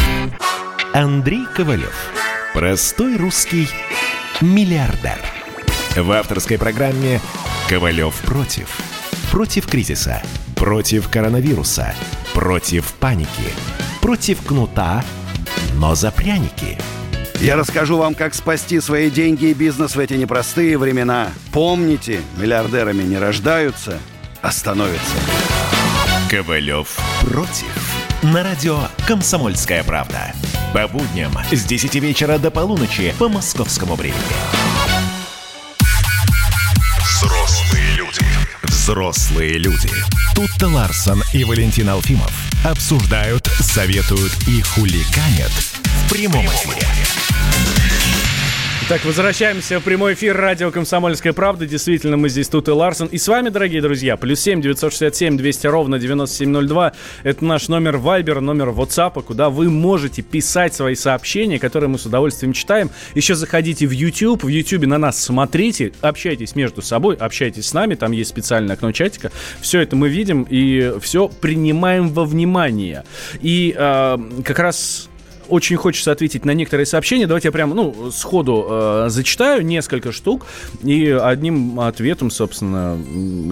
Андрей 0.92 1.44
Ковалев. 1.54 1.94
Простой 2.54 3.16
русский 3.16 3.68
миллиардер. 4.40 5.18
В 5.96 6.10
авторской 6.12 6.58
программе 6.58 7.20
«Ковалев 7.68 8.14
против». 8.22 8.78
Против 9.30 9.66
кризиса. 9.66 10.22
Против 10.56 11.08
коронавируса. 11.08 11.94
Против 12.32 12.92
паники. 12.94 13.28
Против 14.00 14.42
кнута, 14.42 15.04
но 15.74 15.94
за 15.94 16.10
пряники. 16.10 16.78
Я 17.40 17.54
расскажу 17.54 17.96
вам, 17.96 18.16
как 18.16 18.34
спасти 18.34 18.80
свои 18.80 19.10
деньги 19.10 19.46
и 19.46 19.54
бизнес 19.54 19.94
в 19.94 19.98
эти 20.00 20.14
непростые 20.14 20.76
времена. 20.76 21.28
Помните, 21.52 22.20
миллиардерами 22.36 23.04
не 23.04 23.16
рождаются, 23.16 24.00
а 24.42 24.50
становятся. 24.50 25.14
Ковалев 26.28 26.98
против. 27.20 27.94
На 28.22 28.42
радио 28.42 28.80
«Комсомольская 29.06 29.84
правда». 29.84 30.32
По 30.74 30.88
будням 30.88 31.32
с 31.52 31.64
10 31.64 31.94
вечера 31.96 32.38
до 32.38 32.50
полуночи 32.50 33.14
по 33.20 33.28
московскому 33.28 33.94
времени. 33.94 34.18
Взрослые 37.00 37.94
люди. 37.94 38.24
Взрослые 38.64 39.58
люди. 39.58 39.90
Тут-то 40.34 40.66
Ларсон 40.66 41.22
и 41.32 41.44
Валентин 41.44 41.88
Алфимов 41.88 42.32
обсуждают, 42.64 43.46
советуют 43.46 44.32
и 44.48 44.60
хулиганят 44.60 45.52
прямом 46.10 46.46
эфире. 46.46 46.86
Так, 48.88 49.04
возвращаемся 49.04 49.80
в 49.80 49.82
прямой 49.82 50.14
эфир 50.14 50.34
радио 50.34 50.70
«Комсомольская 50.70 51.34
правда». 51.34 51.66
Действительно, 51.66 52.16
мы 52.16 52.30
здесь 52.30 52.48
тут 52.48 52.68
и 52.68 52.70
Ларсон. 52.70 53.08
И 53.08 53.18
с 53.18 53.28
вами, 53.28 53.50
дорогие 53.50 53.82
друзья, 53.82 54.16
плюс 54.16 54.40
семь 54.40 54.62
девятьсот 54.62 54.92
шестьдесят 54.92 55.14
семь 55.14 55.36
двести 55.36 55.66
ровно 55.66 55.98
девяносто 55.98 56.36
семь 56.36 56.48
ноль 56.48 56.66
два. 56.66 56.94
Это 57.22 57.44
наш 57.44 57.68
номер 57.68 57.98
Вайбера, 57.98 58.40
номер 58.40 58.68
WhatsApp, 58.68 59.22
куда 59.24 59.50
вы 59.50 59.68
можете 59.68 60.22
писать 60.22 60.72
свои 60.74 60.94
сообщения, 60.94 61.58
которые 61.58 61.90
мы 61.90 61.98
с 61.98 62.06
удовольствием 62.06 62.54
читаем. 62.54 62.90
Еще 63.14 63.34
заходите 63.34 63.86
в 63.86 63.90
YouTube, 63.90 64.44
в 64.44 64.48
YouTube 64.48 64.86
на 64.86 64.96
нас 64.96 65.22
смотрите, 65.22 65.92
общайтесь 66.00 66.56
между 66.56 66.80
собой, 66.80 67.16
общайтесь 67.16 67.66
с 67.66 67.74
нами, 67.74 67.94
там 67.94 68.12
есть 68.12 68.30
специальное 68.30 68.74
окно 68.74 68.92
чатика. 68.92 69.30
Все 69.60 69.80
это 69.80 69.96
мы 69.96 70.08
видим 70.08 70.46
и 70.48 70.94
все 71.02 71.28
принимаем 71.28 72.08
во 72.08 72.24
внимание. 72.24 73.04
И 73.42 73.74
э, 73.76 74.18
как 74.46 74.58
раз 74.60 75.07
очень 75.48 75.76
хочется 75.76 76.12
ответить 76.12 76.44
на 76.44 76.52
некоторые 76.52 76.86
сообщения. 76.86 77.26
Давайте 77.26 77.48
я 77.48 77.52
прямо, 77.52 77.74
ну, 77.74 78.10
сходу 78.10 78.66
э, 78.68 79.06
зачитаю 79.08 79.64
несколько 79.64 80.12
штук 80.12 80.46
и 80.82 81.10
одним 81.10 81.80
ответом, 81.80 82.30
собственно, 82.30 82.98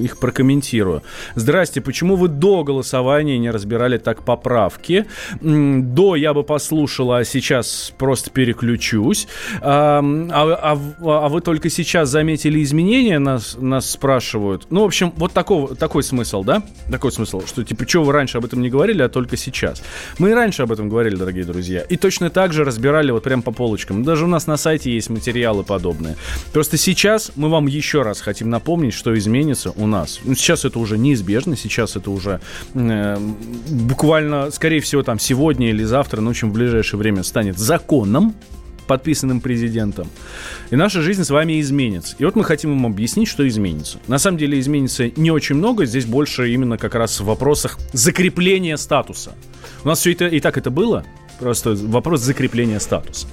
их 0.01 0.19
прокомментирую. 0.19 1.03
Здрасте, 1.35 1.81
почему 1.81 2.17
вы 2.17 2.29
до 2.29 2.65
голосования 2.65 3.39
не 3.39 3.51
разбирали 3.51 3.99
так 3.99 4.25
поправки? 4.25 5.07
До 5.41 6.17
я 6.17 6.35
бы 6.35 6.43
послушала, 6.43 7.19
а 7.19 7.25
сейчас 7.25 7.93
просто 7.99 8.31
переключусь. 8.31 9.29
А, 9.61 10.01
а, 10.31 10.73
а, 10.73 10.79
а 11.01 11.29
вы 11.29 11.41
только 11.41 11.71
сейчас 11.71 12.09
заметили 12.11 12.63
изменения, 12.63 13.19
нас, 13.19 13.57
нас 13.59 13.91
спрашивают. 13.91 14.67
Ну, 14.71 14.83
в 14.83 14.85
общем, 14.85 15.13
вот 15.17 15.33
такого, 15.33 15.75
такой 15.75 16.03
смысл, 16.03 16.45
да? 16.45 16.63
Такой 16.91 17.13
смысл, 17.13 17.43
что 17.47 17.65
типа, 17.65 17.89
что 17.89 18.03
вы 18.03 18.13
раньше 18.13 18.39
об 18.39 18.45
этом 18.45 18.61
не 18.63 18.71
говорили, 18.71 19.03
а 19.03 19.09
только 19.09 19.37
сейчас. 19.37 19.83
Мы 20.19 20.31
и 20.31 20.33
раньше 20.33 20.63
об 20.63 20.73
этом 20.73 20.89
говорили, 20.89 21.17
дорогие 21.17 21.45
друзья. 21.45 21.86
И 21.89 21.97
точно 21.97 22.31
так 22.31 22.53
же 22.53 22.65
разбирали 22.65 23.11
вот 23.11 23.23
прям 23.23 23.43
по 23.43 23.53
полочкам. 23.53 24.03
Даже 24.03 24.25
у 24.25 24.29
нас 24.29 24.47
на 24.47 24.57
сайте 24.57 24.93
есть 24.93 25.11
материалы 25.11 25.65
подобные. 25.65 26.17
Просто 26.53 26.77
сейчас 26.77 27.33
мы 27.37 27.49
вам 27.49 27.67
еще 27.67 28.03
раз 28.03 28.21
хотим 28.21 28.51
напомнить, 28.51 28.95
что 28.95 29.17
изменится 29.17 29.71
у 29.77 29.87
нас. 29.87 30.21
Ну, 30.25 30.35
сейчас 30.35 30.65
это 30.65 30.79
уже 30.79 30.99
неизбежно, 30.99 31.57
сейчас 31.57 31.97
это 31.97 32.11
уже 32.11 32.41
э, 32.75 33.17
буквально, 33.69 34.51
скорее 34.51 34.81
всего, 34.81 35.03
там 35.03 35.19
сегодня 35.19 35.71
или 35.71 35.85
завтра, 35.85 36.21
ну, 36.21 36.31
очень 36.31 36.49
в 36.49 36.53
ближайшее 36.53 36.99
время 36.99 37.23
станет 37.23 37.59
законом, 37.59 38.35
подписанным 38.87 39.41
президентом. 39.41 40.09
И 40.71 40.77
наша 40.77 41.03
жизнь 41.03 41.25
с 41.25 41.31
вами 41.31 41.61
изменится. 41.61 42.17
И 42.19 42.25
вот 42.25 42.37
мы 42.37 42.45
хотим 42.45 42.71
вам 42.71 42.87
объяснить, 42.87 43.29
что 43.29 43.47
изменится. 43.47 43.99
На 44.07 44.19
самом 44.19 44.39
деле 44.39 44.59
изменится 44.59 45.11
не 45.17 45.31
очень 45.31 45.57
много, 45.57 45.85
здесь 45.87 46.07
больше 46.07 46.53
именно 46.53 46.79
как 46.79 46.95
раз 46.95 47.21
в 47.21 47.25
вопросах 47.25 47.79
закрепления 47.93 48.77
статуса. 48.77 49.35
У 49.85 49.89
нас 49.89 50.01
все 50.01 50.13
это 50.13 50.27
и 50.27 50.41
так 50.41 50.57
это 50.59 50.71
было, 50.71 51.05
Просто 51.39 51.75
вопрос 51.75 52.21
закрепления 52.21 52.81
статуса. 52.81 53.27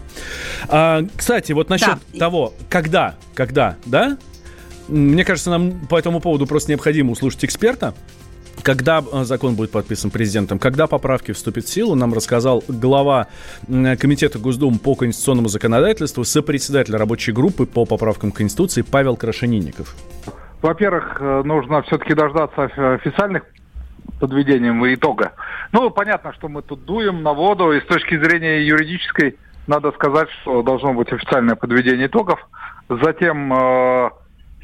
А, 0.67 1.03
кстати, 1.15 1.51
вот 1.53 1.69
насчет 1.69 1.97
да. 2.13 2.19
того, 2.19 2.53
когда, 2.69 3.15
когда, 3.33 3.77
да? 3.85 4.17
Мне 4.87 5.23
кажется, 5.23 5.49
нам 5.49 5.87
по 5.87 5.97
этому 5.97 6.19
поводу 6.19 6.45
просто 6.45 6.71
необходимо 6.71 7.11
услышать 7.11 7.45
эксперта. 7.45 7.93
Когда 8.61 9.03
а, 9.11 9.23
закон 9.23 9.55
будет 9.55 9.71
подписан 9.71 10.11
президентом, 10.11 10.59
когда 10.59 10.87
поправки 10.87 11.31
вступят 11.31 11.65
в 11.65 11.69
силу, 11.69 11.95
нам 11.95 12.13
рассказал 12.13 12.63
глава 12.67 13.27
Комитета 13.67 14.39
Госдумы 14.39 14.79
по 14.79 14.95
конституционному 14.95 15.47
законодательству, 15.47 16.23
сопредседатель 16.23 16.95
рабочей 16.95 17.31
группы 17.31 17.65
по 17.65 17.85
поправкам 17.85 18.31
Конституции 18.31 18.81
Павел 18.81 19.15
Крашенинников. 19.15 19.95
Во-первых, 20.61 21.17
э, 21.19 21.41
нужно 21.43 21.81
все-таки 21.83 22.13
дождаться 22.13 22.63
официальных 22.63 23.43
подведением 24.23 24.81
итога. 24.85 25.33
Ну, 25.73 25.89
понятно, 25.89 26.31
что 26.31 26.47
мы 26.47 26.61
тут 26.61 26.85
дуем 26.85 27.23
на 27.23 27.33
воду, 27.33 27.73
и 27.73 27.81
с 27.81 27.85
точки 27.85 28.17
зрения 28.17 28.65
юридической 28.65 29.35
надо 29.67 29.91
сказать, 29.91 30.29
что 30.41 30.61
должно 30.61 30.93
быть 30.93 31.11
официальное 31.11 31.57
подведение 31.57 32.07
итогов. 32.07 32.39
Затем, 32.87 33.53
э, 33.53 34.09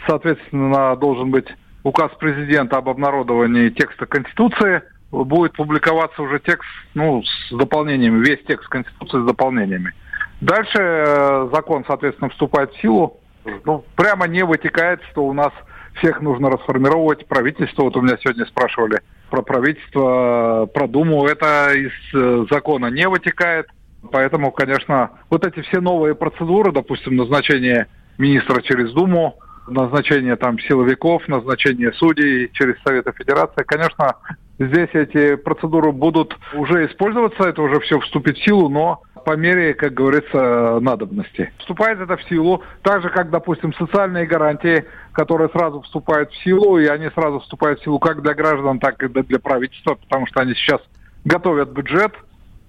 соответственно, 0.07 0.95
должен 0.95 1.31
быть 1.31 1.47
указ 1.83 2.09
президента 2.17 2.77
об 2.77 2.87
обнародовании 2.87 3.67
текста 3.67 4.05
Конституции. 4.05 4.81
Будет 5.11 5.57
публиковаться 5.57 6.21
уже 6.21 6.39
текст, 6.39 6.69
ну, 6.93 7.21
с 7.23 7.51
дополнениями, 7.51 8.23
весь 8.23 8.41
текст 8.47 8.69
Конституции 8.69 9.21
с 9.21 9.25
дополнениями. 9.25 9.93
Дальше 10.39 10.79
э, 10.79 11.49
закон, 11.53 11.83
соответственно, 11.85 12.29
вступает 12.29 12.71
в 12.71 12.79
силу. 12.79 13.19
Ну, 13.65 13.83
прямо 13.97 14.25
не 14.25 14.45
вытекает, 14.45 15.01
что 15.11 15.25
у 15.25 15.33
нас 15.33 15.51
всех 15.99 16.21
нужно 16.21 16.49
расформировать. 16.49 17.27
Правительство, 17.27 17.83
вот 17.83 17.95
у 17.95 18.01
меня 18.01 18.17
сегодня 18.21 18.45
спрашивали 18.45 19.01
про 19.29 19.41
правительство, 19.41 20.67
про 20.73 20.87
Думу, 20.87 21.25
это 21.25 21.71
из 21.73 21.91
э, 22.13 22.45
закона 22.49 22.87
не 22.87 23.07
вытекает. 23.07 23.67
Поэтому, 24.11 24.51
конечно, 24.51 25.11
вот 25.29 25.45
эти 25.45 25.61
все 25.61 25.81
новые 25.81 26.15
процедуры, 26.15 26.71
допустим, 26.71 27.15
назначение 27.15 27.87
министра 28.17 28.61
через 28.61 28.91
Думу, 28.93 29.35
назначение 29.67 30.35
там 30.35 30.57
силовиков, 30.59 31.27
назначение 31.27 31.91
судей 31.93 32.49
через 32.53 32.75
Советы 32.83 33.13
Федерации, 33.17 33.63
конечно, 33.63 34.15
здесь 34.57 34.89
эти 34.93 35.35
процедуры 35.35 35.91
будут 35.91 36.35
уже 36.53 36.87
использоваться, 36.87 37.43
это 37.43 37.61
уже 37.61 37.79
все 37.81 37.99
вступит 37.99 38.37
в 38.37 38.43
силу, 38.43 38.69
но 38.69 39.01
по 39.29 39.35
мере, 39.35 39.75
как 39.75 39.93
говорится, 39.93 40.79
надобности. 40.81 41.53
Вступает 41.59 41.99
это 41.99 42.17
в 42.17 42.23
силу, 42.23 42.63
так 42.81 43.03
же, 43.03 43.11
как, 43.11 43.29
допустим, 43.29 43.75
социальные 43.75 44.25
гарантии, 44.25 44.85
которые 45.11 45.49
сразу 45.49 45.81
вступают 45.81 46.31
в 46.31 46.43
силу, 46.43 46.79
и 46.79 46.87
они 46.87 47.11
сразу 47.11 47.39
вступают 47.39 47.79
в 47.79 47.83
силу 47.83 47.99
как 47.99 48.23
для 48.23 48.33
граждан, 48.33 48.79
так 48.79 49.03
и 49.03 49.07
для 49.07 49.37
правительства, 49.37 49.93
потому 49.93 50.25
что 50.25 50.39
они 50.39 50.55
сейчас 50.55 50.81
готовят 51.25 51.69
бюджет. 51.69 52.11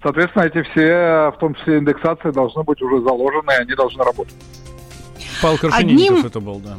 Соответственно, 0.03 0.43
эти 0.43 0.61
все, 0.69 1.33
в 1.35 1.39
том 1.39 1.55
числе 1.55 1.79
индексации, 1.79 2.29
должны 2.29 2.61
быть 2.61 2.79
уже 2.79 3.01
заложены, 3.01 3.49
и 3.57 3.61
они 3.63 3.73
должны 3.73 4.03
работать. 4.03 4.35
Павел 5.41 5.57
Крашенинников 5.57 6.17
Одним... 6.17 6.25
это 6.27 6.39
был, 6.39 6.59
да. 6.59 6.77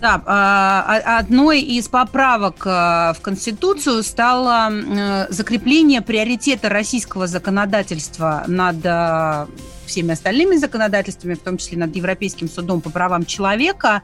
Да, 0.00 0.20
а, 0.26 1.18
одной 1.18 1.60
из 1.60 1.88
поправок 1.88 2.62
а, 2.66 3.12
в 3.12 3.20
Конституцию 3.20 4.02
стало 4.02 4.70
э, 4.72 5.26
закрепление 5.30 6.00
приоритета 6.00 6.68
российского 6.68 7.28
законодательства 7.28 8.42
над 8.48 8.84
а, 8.84 9.46
всеми 9.92 10.12
остальными 10.12 10.56
законодательствами, 10.56 11.34
в 11.34 11.40
том 11.40 11.58
числе 11.58 11.78
над 11.78 11.94
Европейским 11.94 12.48
судом 12.48 12.80
по 12.80 12.90
правам 12.90 13.26
человека. 13.26 14.02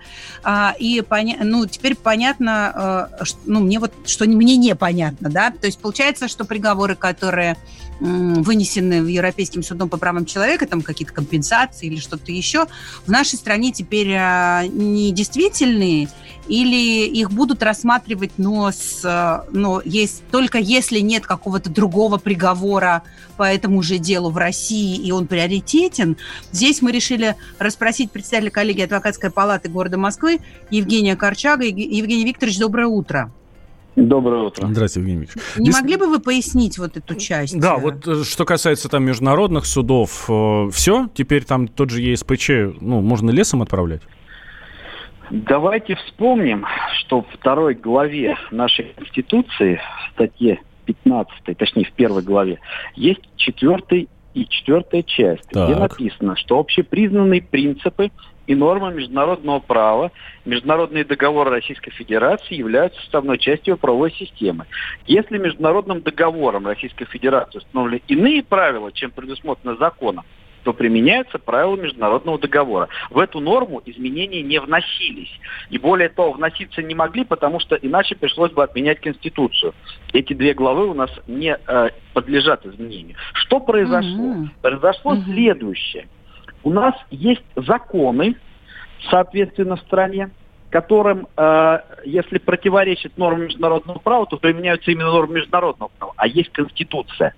И 0.79 1.03
ну, 1.43 1.67
теперь 1.67 1.97
понятно, 1.97 3.09
ну, 3.47 3.61
мне 3.61 3.79
вот, 3.79 3.93
что 4.07 4.27
мне 4.27 4.57
непонятно, 4.57 5.31
да, 5.31 5.51
то 5.51 5.67
есть 5.67 5.79
получается, 5.79 6.29
что 6.29 6.45
приговоры, 6.45 6.95
которые 6.95 7.57
вынесены 8.01 9.03
в 9.03 9.07
Европейским 9.07 9.63
судом 9.63 9.89
по 9.89 9.97
правам 9.97 10.25
человека, 10.25 10.67
там 10.67 10.83
какие-то 10.83 11.13
компенсации 11.13 11.87
или 11.87 11.99
что-то 11.99 12.31
еще, 12.31 12.67
в 13.07 13.11
нашей 13.11 13.37
стране 13.37 13.73
теперь 13.73 14.13
а, 14.15 14.65
не 14.67 15.11
действительные, 15.11 16.09
или 16.49 17.07
их 17.07 17.31
будут 17.31 17.63
рассматривать, 17.63 18.33
но, 18.39 18.71
с, 18.71 19.03
а, 19.05 19.45
но 19.53 19.81
есть, 19.85 20.23
только 20.31 20.59
если 20.59 21.01
нет 21.01 21.27
какого-то 21.27 21.71
другого 21.71 22.19
приговора 22.19 23.03
по 23.37 23.43
этому 23.43 23.83
же 23.83 23.99
делу 23.99 24.31
в 24.31 24.37
России, 24.37 24.97
и 24.97 25.13
он 25.13 25.27
приоритетен. 25.27 26.17
Здесь 26.51 26.83
мы 26.83 26.91
решили 26.91 27.37
расспросить 27.59 28.11
представителя 28.11 28.51
коллегии 28.51 28.85
адвокатской 28.85 29.31
палаты 29.31 29.69
города 29.69 29.99
Москвы 29.99 30.41
Евгения 30.71 31.17
Корчага. 31.17 31.65
Евгений 31.65 32.25
Викторович, 32.25 32.59
доброе 32.59 32.87
утро. 32.87 33.31
Доброе 33.97 34.45
утро. 34.45 34.69
Здравствуйте, 34.69 35.01
Евгений 35.01 35.23
Викторович. 35.23 35.57
Не 35.57 35.65
Здесь... 35.65 35.75
могли 35.75 35.97
бы 35.97 36.07
вы 36.07 36.21
пояснить 36.21 36.79
вот 36.79 36.97
эту 36.97 37.15
часть? 37.17 37.59
Да, 37.59 37.79
вот 37.79 38.07
э, 38.07 38.23
что 38.23 38.45
касается 38.45 38.89
там 38.89 39.05
международных 39.05 39.67
судов, 39.67 40.27
э, 40.29 40.71
все, 40.73 41.09
теперь 41.15 41.45
там 41.45 41.67
тот 41.67 41.91
же 41.91 42.01
ЕСПЧ, 42.03 42.51
ну, 42.81 43.01
можно 43.01 43.31
лесом 43.31 43.63
отправлять? 43.63 44.03
Давайте 45.31 45.95
вспомним, 45.97 46.67
что 47.01 47.23
в 47.23 47.29
второй 47.33 47.75
главе 47.75 48.37
нашей 48.51 48.95
Конституции, 48.97 49.81
в 50.07 50.13
статье 50.13 50.61
15, 50.87 51.57
точнее 51.57 51.85
в 51.85 51.93
первой 51.93 52.23
главе, 52.23 52.59
есть 52.95 53.21
четвертый 53.37 54.09
и 54.35 54.47
четвертая 54.47 55.03
часть, 55.03 55.45
где 55.51 55.75
Так. 55.75 55.79
написано, 55.79 56.37
что 56.37 56.59
общепризнанные 56.59 57.43
принципы 57.43 58.11
и 58.47 58.55
нормы 58.55 58.95
международного 58.95 59.61
права, 59.61 60.11
международные 60.47 61.05
договоры 61.05 61.51
Российской 61.51 61.91
Федерации 61.91 62.55
являются 62.55 63.01
составной 63.03 63.39
частью 63.39 63.77
правовой 63.77 64.11
системы. 64.13 64.65
Если 65.07 65.37
международным 65.37 66.01
договором 66.01 66.67
Российской 66.67 67.05
Федерации 67.05 67.59
установлены 67.59 68.01
иные 68.09 68.43
правила, 68.43 68.91
чем 68.93 69.11
предусмотрено 69.11 69.77
законом, 69.77 70.25
то 70.69 70.75
применяются 70.75 71.39
правила 71.39 71.77
международного 71.77 72.39
договора. 72.39 72.89
В 73.09 73.19
эту 73.19 73.41
норму 73.41 73.81
изменения 73.87 74.43
не 74.43 74.61
вносились. 74.61 75.33
И 75.71 75.79
более 75.79 76.11
того, 76.11 76.33
вноситься 76.33 76.83
не 76.83 76.95
могли, 76.95 77.25
потому 77.25 77.59
что 77.59 77.75
иначе 77.77 78.17
пришлось 78.17 78.53
бы 78.53 78.63
отменять 78.63 79.01
Конституцию. 79.01 79.73
Эти 80.13 80.35
две 80.35 80.53
главы 80.53 80.87
у 80.89 80.93
нас 80.93 81.11
не 81.27 81.57
э, 81.57 81.89
подлежат 82.13 82.67
изменению. 82.67 83.17
Что 83.33 83.61
произошло? 83.61 84.11
Мгм. 84.11 84.51
Произошло 84.61 85.15
Мгм. 85.15 85.25
следующее. 85.25 86.07
У 86.63 86.71
нас 86.71 86.95
есть 87.11 87.45
законы, 87.57 88.37
соответственно, 89.09 89.77
в 89.77 89.81
стране, 89.81 90.29
которым, 90.69 91.29
э, 91.35 91.79
если 92.05 92.37
противоречит 92.37 93.17
нормам 93.17 93.45
международного 93.45 94.01
права, 94.01 94.27
то 94.27 94.37
применяются 94.37 94.91
именно 94.91 95.13
нормы 95.13 95.37
международного 95.37 95.91
права. 95.99 96.13
А 96.19 96.27
есть 96.27 96.51
Конституция. 96.51 97.35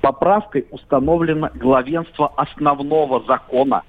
Поправкой 0.00 0.66
установлено 0.70 1.50
главенство 1.54 2.32
основного 2.36 3.22
закона. 3.26 3.82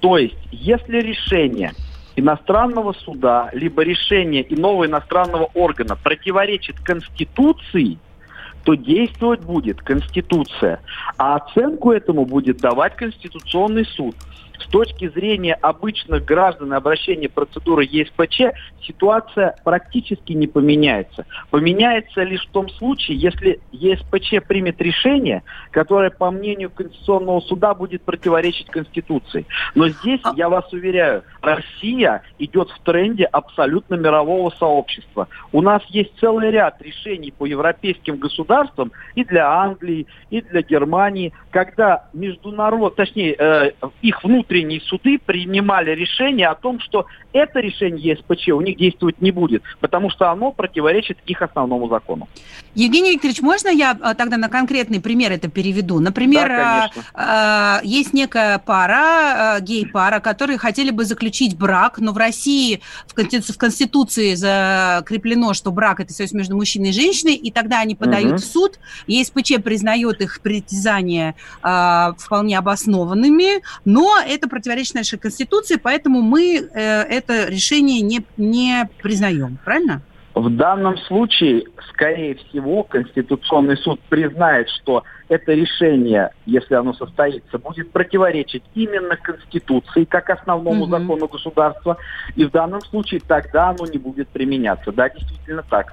То 0.00 0.18
есть, 0.18 0.36
если 0.50 1.00
решение 1.00 1.72
иностранного 2.16 2.92
суда, 2.92 3.50
либо 3.52 3.82
решение 3.82 4.44
иного 4.54 4.86
иностранного 4.86 5.50
органа 5.54 5.96
противоречит 5.96 6.78
Конституции, 6.80 7.98
то 8.64 8.74
действовать 8.74 9.40
будет 9.40 9.80
Конституция. 9.80 10.80
А 11.16 11.36
оценку 11.36 11.92
этому 11.92 12.24
будет 12.24 12.58
давать 12.58 12.96
Конституционный 12.96 13.84
суд. 13.84 14.14
С 14.58 14.66
точки 14.68 15.08
зрения 15.08 15.54
обычных 15.54 16.24
граждан 16.24 16.72
и 16.72 16.76
обращения 16.76 17.28
процедуры 17.28 17.84
ЕСПЧ 17.84 18.56
ситуация 18.82 19.56
практически 19.64 20.32
не 20.32 20.46
поменяется. 20.46 21.26
Поменяется 21.50 22.22
лишь 22.22 22.46
в 22.46 22.50
том 22.50 22.68
случае, 22.68 23.16
если 23.16 23.60
ЕСПЧ 23.72 24.46
примет 24.46 24.80
решение, 24.80 25.42
которое, 25.70 26.10
по 26.10 26.30
мнению 26.30 26.70
Конституционного 26.70 27.40
суда, 27.40 27.74
будет 27.74 28.02
противоречить 28.02 28.68
Конституции. 28.68 29.46
Но 29.74 29.88
здесь, 29.88 30.20
я 30.36 30.48
вас 30.48 30.72
уверяю, 30.72 31.24
Россия 31.40 32.22
идет 32.38 32.70
в 32.70 32.78
тренде 32.80 33.24
абсолютно 33.24 33.94
мирового 33.94 34.50
сообщества. 34.50 35.28
У 35.52 35.62
нас 35.62 35.82
есть 35.88 36.12
целый 36.20 36.50
ряд 36.50 36.80
решений 36.80 37.32
по 37.36 37.46
европейским 37.46 38.16
государствам 38.16 38.92
и 39.14 39.24
для 39.24 39.50
Англии, 39.50 40.06
и 40.30 40.40
для 40.40 40.62
Германии, 40.62 41.32
когда 41.50 42.08
международ, 42.12 42.96
точнее, 42.96 43.34
э, 43.38 43.72
их 44.02 44.22
внутренние 44.22 44.43
суды 44.80 45.18
принимали 45.18 45.90
решение 45.90 46.48
о 46.48 46.54
том, 46.54 46.80
что 46.80 47.06
это 47.32 47.60
решение 47.60 48.12
ЕСПЧ 48.12 48.48
у 48.48 48.60
них 48.60 48.76
действовать 48.76 49.20
не 49.20 49.30
будет, 49.30 49.62
потому 49.80 50.10
что 50.10 50.30
оно 50.30 50.52
противоречит 50.52 51.18
их 51.26 51.42
основному 51.42 51.88
закону. 51.88 52.28
Евгений 52.74 53.12
Викторович, 53.12 53.40
можно 53.40 53.68
я 53.68 53.96
а, 54.00 54.14
тогда 54.14 54.36
на 54.36 54.48
конкретный 54.48 55.00
пример 55.00 55.32
это 55.32 55.48
переведу? 55.48 56.00
Например, 56.00 56.48
Да, 56.48 56.54
а, 56.56 56.88
конечно. 56.88 57.02
а, 57.14 57.80
есть 57.84 58.12
некая 58.12 58.58
пара, 58.58 59.58
гей-пара, 59.60 60.20
которые 60.20 60.58
хотели 60.58 60.90
бы 60.90 61.04
заключить 61.04 61.56
брак, 61.56 61.98
но 61.98 62.12
в 62.12 62.16
России 62.18 62.80
в 63.06 63.14
Конституции, 63.58 64.34
закреплено, 64.34 65.54
что 65.54 65.70
брак– 65.70 66.00
это 66.00 66.12
союз 66.12 66.32
между 66.32 66.56
мужчиной 66.56 66.90
и 66.90 66.92
женщиной, 66.92 67.34
и 67.34 67.50
тогда 67.50 67.80
они 67.80 67.94
подают 67.94 68.32
Мгм. 68.34 68.38
в 68.38 68.44
суд, 68.44 68.78
ЕСПЧ 69.06 69.62
признает 69.62 70.20
их 70.20 70.40
притязания 70.40 71.34
а, 71.62 72.14
вполне 72.18 72.58
обоснованными, 72.58 73.62
но 73.84 74.18
это 74.34 74.48
противоречит 74.48 74.94
нашей 74.94 75.18
Конституции, 75.18 75.76
поэтому 75.82 76.22
мы 76.22 76.56
э, 76.56 77.02
это 77.02 77.48
решение 77.48 78.00
не, 78.00 78.24
не 78.36 78.88
признаем, 79.02 79.58
правильно? 79.64 80.02
В 80.34 80.50
данном 80.50 80.98
случае, 80.98 81.62
скорее 81.90 82.34
всего, 82.34 82.82
Конституционный 82.82 83.76
суд 83.76 84.00
признает, 84.08 84.68
что 84.68 85.04
это 85.28 85.52
решение, 85.52 86.30
если 86.44 86.74
оно 86.74 86.92
состоится, 86.92 87.56
будет 87.58 87.92
противоречить 87.92 88.64
именно 88.74 89.16
Конституции 89.16 90.04
как 90.04 90.30
основному 90.30 90.86
Мгм. 90.86 90.90
закону 90.90 91.28
государства, 91.28 91.98
и 92.34 92.44
в 92.44 92.50
данном 92.50 92.80
случае 92.80 93.20
тогда 93.24 93.68
оно 93.70 93.86
не 93.86 93.98
будет 93.98 94.28
применяться. 94.28 94.90
Да, 94.90 95.08
действительно 95.08 95.62
так. 95.70 95.92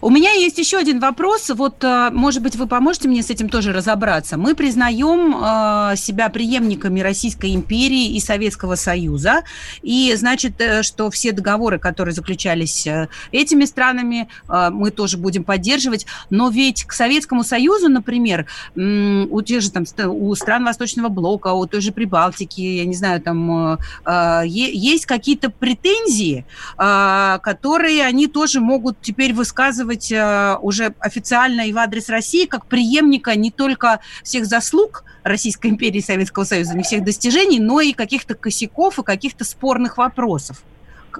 У 0.00 0.10
меня 0.10 0.32
есть 0.32 0.58
еще 0.58 0.78
один 0.78 1.00
вопрос. 1.00 1.50
Вот, 1.50 1.82
э, 1.84 2.10
может 2.12 2.42
быть, 2.42 2.56
вы 2.56 2.66
поможете 2.66 3.08
мне 3.08 3.22
с 3.22 3.30
этим 3.30 3.48
тоже 3.48 3.72
разобраться. 3.72 4.36
Мы 4.36 4.54
признаем 4.54 5.36
э, 5.36 5.96
себя 5.96 6.28
преемниками 6.28 7.00
Российской 7.00 7.54
империи 7.54 8.14
и 8.14 8.20
Советского 8.20 8.76
Союза. 8.76 9.42
И 9.82 10.14
значит, 10.16 10.60
э, 10.60 10.82
что 10.82 11.10
все 11.10 11.32
договоры, 11.32 11.78
которые 11.78 12.14
заключались 12.14 12.86
э, 12.86 13.08
этими 13.32 13.64
странами, 13.64 14.28
э, 14.48 14.70
мы 14.70 14.90
тоже 14.90 15.18
будем 15.18 15.44
поддерживать. 15.44 16.06
Но 16.30 16.48
ведь 16.48 16.84
к 16.84 16.92
Советскому 16.92 17.44
Союзу, 17.44 17.88
например, 17.88 18.46
у 18.76 19.42
тех 19.42 19.62
же 19.62 19.70
там 19.70 19.84
у 20.08 20.34
стран 20.34 20.64
Восточного 20.64 21.08
блока, 21.08 21.48
у 21.48 21.66
той 21.66 21.80
же 21.80 21.92
Прибалтики, 21.92 22.60
я 22.60 22.84
не 22.84 22.94
знаю, 22.94 23.20
там 23.20 23.78
э, 24.06 24.42
есть 24.46 25.06
какие-то 25.06 25.50
претензии, 25.50 26.44
а, 26.76 27.38
которые 27.38 28.04
они 28.04 28.26
тоже 28.26 28.60
могут 28.60 29.00
теперь 29.00 29.32
высказывать 29.32 29.71
а, 30.12 30.58
уже 30.60 30.94
официально 30.98 31.62
и 31.62 31.72
в 31.72 31.78
адрес 31.78 32.08
России 32.08 32.46
как 32.46 32.66
преемника 32.66 33.34
не 33.36 33.50
только 33.50 34.00
всех 34.22 34.46
заслуг 34.46 35.04
Российской 35.22 35.68
империи 35.68 35.98
и 35.98 36.02
Советского 36.02 36.44
Союза, 36.44 36.76
не 36.76 36.82
всех 36.82 37.04
достижений, 37.04 37.60
но 37.60 37.80
и 37.80 37.92
каких-то 37.92 38.34
косяков 38.34 38.98
и 38.98 39.02
каких-то 39.02 39.44
спорных 39.44 39.98
вопросов. 39.98 40.62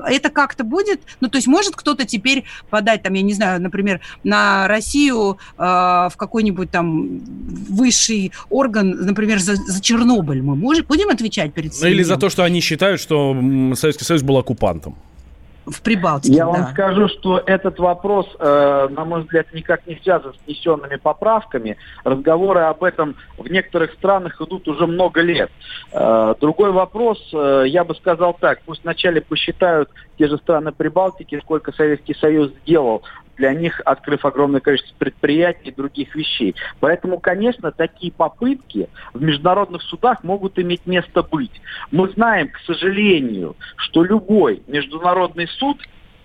Это 0.06 0.30
как-то 0.30 0.64
будет? 0.64 1.00
Ну, 1.20 1.28
то 1.28 1.36
есть 1.36 1.46
может 1.46 1.76
кто-то 1.76 2.04
теперь 2.04 2.44
подать, 2.70 3.02
там, 3.02 3.12
я 3.12 3.22
не 3.22 3.34
знаю, 3.34 3.60
например, 3.60 4.00
на 4.24 4.66
Россию 4.66 5.38
э, 5.58 5.62
в 5.62 6.12
какой-нибудь 6.16 6.70
там 6.70 7.18
высший 7.68 8.32
орган, 8.48 8.90
например, 8.90 9.38
за, 9.38 9.56
за 9.56 9.80
Чернобыль. 9.82 10.42
Мы 10.42 10.56
можем, 10.56 10.86
будем 10.86 11.10
отвечать 11.10 11.52
перед 11.52 11.78
Ну, 11.80 11.86
или 11.88 12.02
за 12.02 12.16
то, 12.16 12.30
что 12.30 12.42
они 12.42 12.60
считают, 12.60 13.00
что 13.00 13.36
Советский 13.74 14.04
Союз 14.04 14.22
был 14.22 14.38
оккупантом. 14.38 14.96
В 15.66 15.82
Прибалтике, 15.82 16.34
Я 16.34 16.46
да. 16.46 16.50
вам 16.50 16.66
скажу, 16.72 17.08
что 17.08 17.42
этот 17.44 17.78
вопрос, 17.78 18.26
э, 18.38 18.88
на 18.90 19.04
мой 19.04 19.22
взгляд, 19.22 19.46
никак 19.52 19.86
не 19.86 19.96
связан 20.02 20.34
с 20.34 20.46
внесенными 20.46 20.96
поправками. 20.96 21.76
Разговоры 22.04 22.60
об 22.60 22.82
этом 22.82 23.16
в 23.38 23.48
некоторых 23.48 23.92
странах 23.92 24.40
идут 24.40 24.66
уже 24.68 24.86
много 24.86 25.20
лет. 25.20 25.50
Э, 25.92 26.34
другой 26.40 26.72
вопрос, 26.72 27.18
э, 27.32 27.64
я 27.66 27.84
бы 27.84 27.94
сказал 27.94 28.34
так, 28.34 28.60
пусть 28.64 28.82
вначале 28.82 29.20
посчитают 29.20 29.88
те 30.18 30.28
же 30.28 30.36
страны 30.38 30.72
Прибалтики, 30.72 31.40
сколько 31.40 31.72
Советский 31.72 32.14
Союз 32.14 32.50
сделал 32.62 33.02
для 33.36 33.54
них, 33.54 33.80
открыв 33.84 34.24
огромное 34.24 34.60
количество 34.60 34.94
предприятий 34.98 35.70
и 35.70 35.74
других 35.74 36.14
вещей. 36.14 36.54
Поэтому, 36.80 37.18
конечно, 37.18 37.72
такие 37.72 38.12
попытки 38.12 38.88
в 39.14 39.22
международных 39.22 39.82
судах 39.82 40.22
могут 40.22 40.58
иметь 40.58 40.86
место 40.86 41.22
быть. 41.22 41.60
Мы 41.90 42.08
знаем, 42.10 42.48
к 42.48 42.58
сожалению, 42.66 43.56
что 43.76 44.04
любой 44.04 44.62
международный 44.66 45.48
суд 45.48 45.78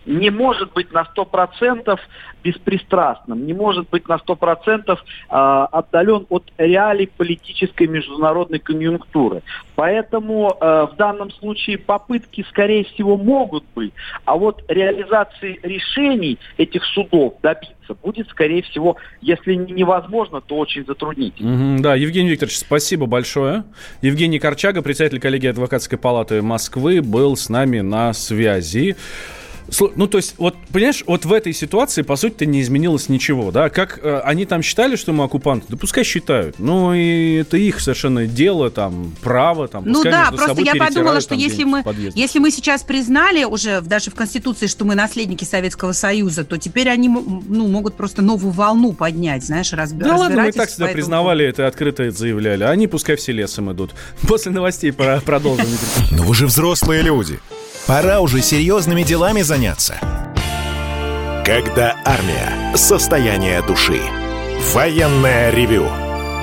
не 0.07 0.31
может 0.31 0.73
быть 0.73 0.91
на 0.91 1.03
100% 1.03 1.99
беспристрастным, 2.43 3.45
не 3.45 3.53
может 3.53 3.89
быть 3.89 4.07
на 4.07 4.15
100% 4.15 4.97
а, 5.29 5.65
отдален 5.65 6.25
от 6.29 6.43
реалий 6.57 7.07
политической 7.07 7.87
международной 7.87 8.59
конъюнктуры. 8.59 9.41
Поэтому 9.75 10.57
э, 10.59 10.87
в 10.91 10.95
данном 10.95 11.29
случае 11.31 11.77
попытки, 11.77 12.43
скорее 12.49 12.83
всего, 12.85 13.15
могут 13.15 13.63
быть, 13.75 13.93
а 14.25 14.35
вот 14.35 14.63
реализации 14.67 15.59
решений 15.61 16.39
этих 16.57 16.83
судов 16.85 17.35
добиться 17.43 17.93
будет, 18.01 18.27
скорее 18.29 18.63
всего, 18.63 18.97
если 19.21 19.53
не 19.53 19.73
невозможно, 19.73 20.41
то 20.41 20.57
очень 20.57 20.85
затруднительно. 20.85 21.51
Мгм, 21.51 21.81
да, 21.81 21.95
Евгений 21.95 22.29
Викторович, 22.29 22.57
спасибо 22.57 23.05
большое. 23.05 23.65
Евгений 24.01 24.39
Корчага, 24.39 24.81
председатель 24.81 25.19
коллегии 25.19 25.47
адвокатской 25.47 25.97
палаты 25.97 26.41
Москвы, 26.41 27.01
был 27.01 27.35
с 27.35 27.49
нами 27.49 27.81
на 27.81 28.13
связи. 28.13 28.95
Ну, 29.95 30.07
то 30.07 30.17
есть, 30.17 30.35
вот, 30.37 30.55
понимаешь, 30.71 31.03
вот 31.05 31.25
в 31.25 31.33
этой 31.33 31.53
ситуации, 31.53 32.01
по 32.01 32.15
сути-то, 32.15 32.45
не 32.45 32.61
изменилось 32.61 33.09
ничего, 33.09 33.51
да? 33.51 33.69
Как 33.69 33.99
э, 34.01 34.21
они 34.23 34.45
там 34.45 34.61
считали, 34.61 34.95
что 34.95 35.13
мы 35.13 35.23
оккупанты? 35.25 35.65
Да 35.69 35.77
пускай 35.77 36.03
считают. 36.03 36.57
Ну, 36.59 36.93
и 36.93 37.35
это 37.35 37.57
их 37.57 37.79
совершенно 37.79 38.27
дело, 38.27 38.69
там, 38.69 39.13
право, 39.21 39.67
там, 39.67 39.83
Ну 39.85 40.03
да, 40.03 40.31
просто 40.31 40.61
я 40.61 40.75
подумала, 40.75 41.19
что 41.19 41.31
там 41.31 41.39
если 41.39 41.63
мы, 41.63 41.83
если 42.15 42.39
мы 42.39 42.51
сейчас 42.51 42.83
признали 42.83 43.43
уже 43.43 43.81
даже 43.81 44.11
в 44.11 44.15
Конституции, 44.15 44.67
что 44.67 44.85
мы 44.85 44.95
наследники 44.95 45.43
Советского 45.43 45.91
Союза, 45.91 46.43
то 46.43 46.57
теперь 46.57 46.89
они 46.89 47.09
ну, 47.09 47.67
могут 47.67 47.95
просто 47.95 48.21
новую 48.21 48.51
волну 48.51 48.93
поднять, 48.93 49.43
знаешь, 49.43 49.73
разб... 49.73 49.97
Да 49.97 50.15
ладно, 50.15 50.43
мы 50.43 50.49
и 50.49 50.51
так 50.51 50.69
всегда 50.69 50.85
этому 50.85 50.95
признавали 50.95 51.45
это 51.45 51.67
открыто 51.67 52.03
это 52.03 52.17
заявляли. 52.17 52.63
Они 52.63 52.87
пускай 52.87 53.15
все 53.15 53.31
лесом 53.31 53.71
идут. 53.71 53.91
После 54.27 54.51
новостей 54.51 54.91
про- 54.91 55.21
продолжим. 55.21 55.67
Но 56.11 56.23
вы 56.23 56.35
же 56.35 56.47
взрослые 56.47 57.01
люди. 57.01 57.39
Пора 57.87 58.19
уже 58.19 58.41
серьезными 58.41 59.03
делами 59.03 59.41
заняться. 59.41 59.97
Когда 61.45 61.95
армия. 62.03 62.75
Состояние 62.75 63.61
души. 63.61 64.01
Военное 64.73 65.51
ревю 65.51 65.87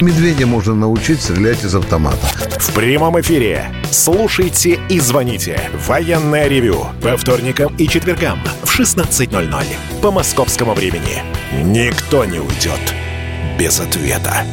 Медведя 0.00 0.46
можно 0.46 0.74
научить 0.74 1.22
стрелять 1.22 1.64
из 1.64 1.74
автомата. 1.74 2.26
В 2.58 2.74
прямом 2.74 3.20
эфире. 3.20 3.70
Слушайте 3.90 4.80
и 4.88 5.00
звоните. 5.00 5.70
Военное 5.86 6.48
ревю. 6.48 6.86
По 7.02 7.16
вторникам 7.16 7.74
и 7.76 7.88
четвергам 7.88 8.40
в 8.62 8.78
16.00 8.78 9.64
по 10.02 10.10
московскому 10.10 10.74
времени. 10.74 11.22
Никто 11.62 12.24
не 12.24 12.38
уйдет 12.38 12.80
без 13.58 13.80
ответа. 13.80 14.44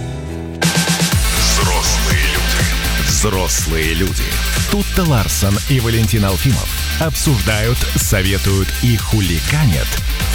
Взрослые 1.39 2.24
люди. 2.34 3.08
Взрослые 3.08 3.93
люди. 3.96 4.24
Тут-то 4.72 5.04
Ларсон 5.04 5.56
и 5.69 5.80
Валентин 5.80 6.26
Алфимов 6.26 6.69
обсуждают, 7.02 7.78
советуют 7.96 8.67
и 8.82 8.96
хуликанят 8.98 9.88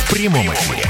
в 0.04 0.10
прямом 0.10 0.52
эфире. 0.52 0.84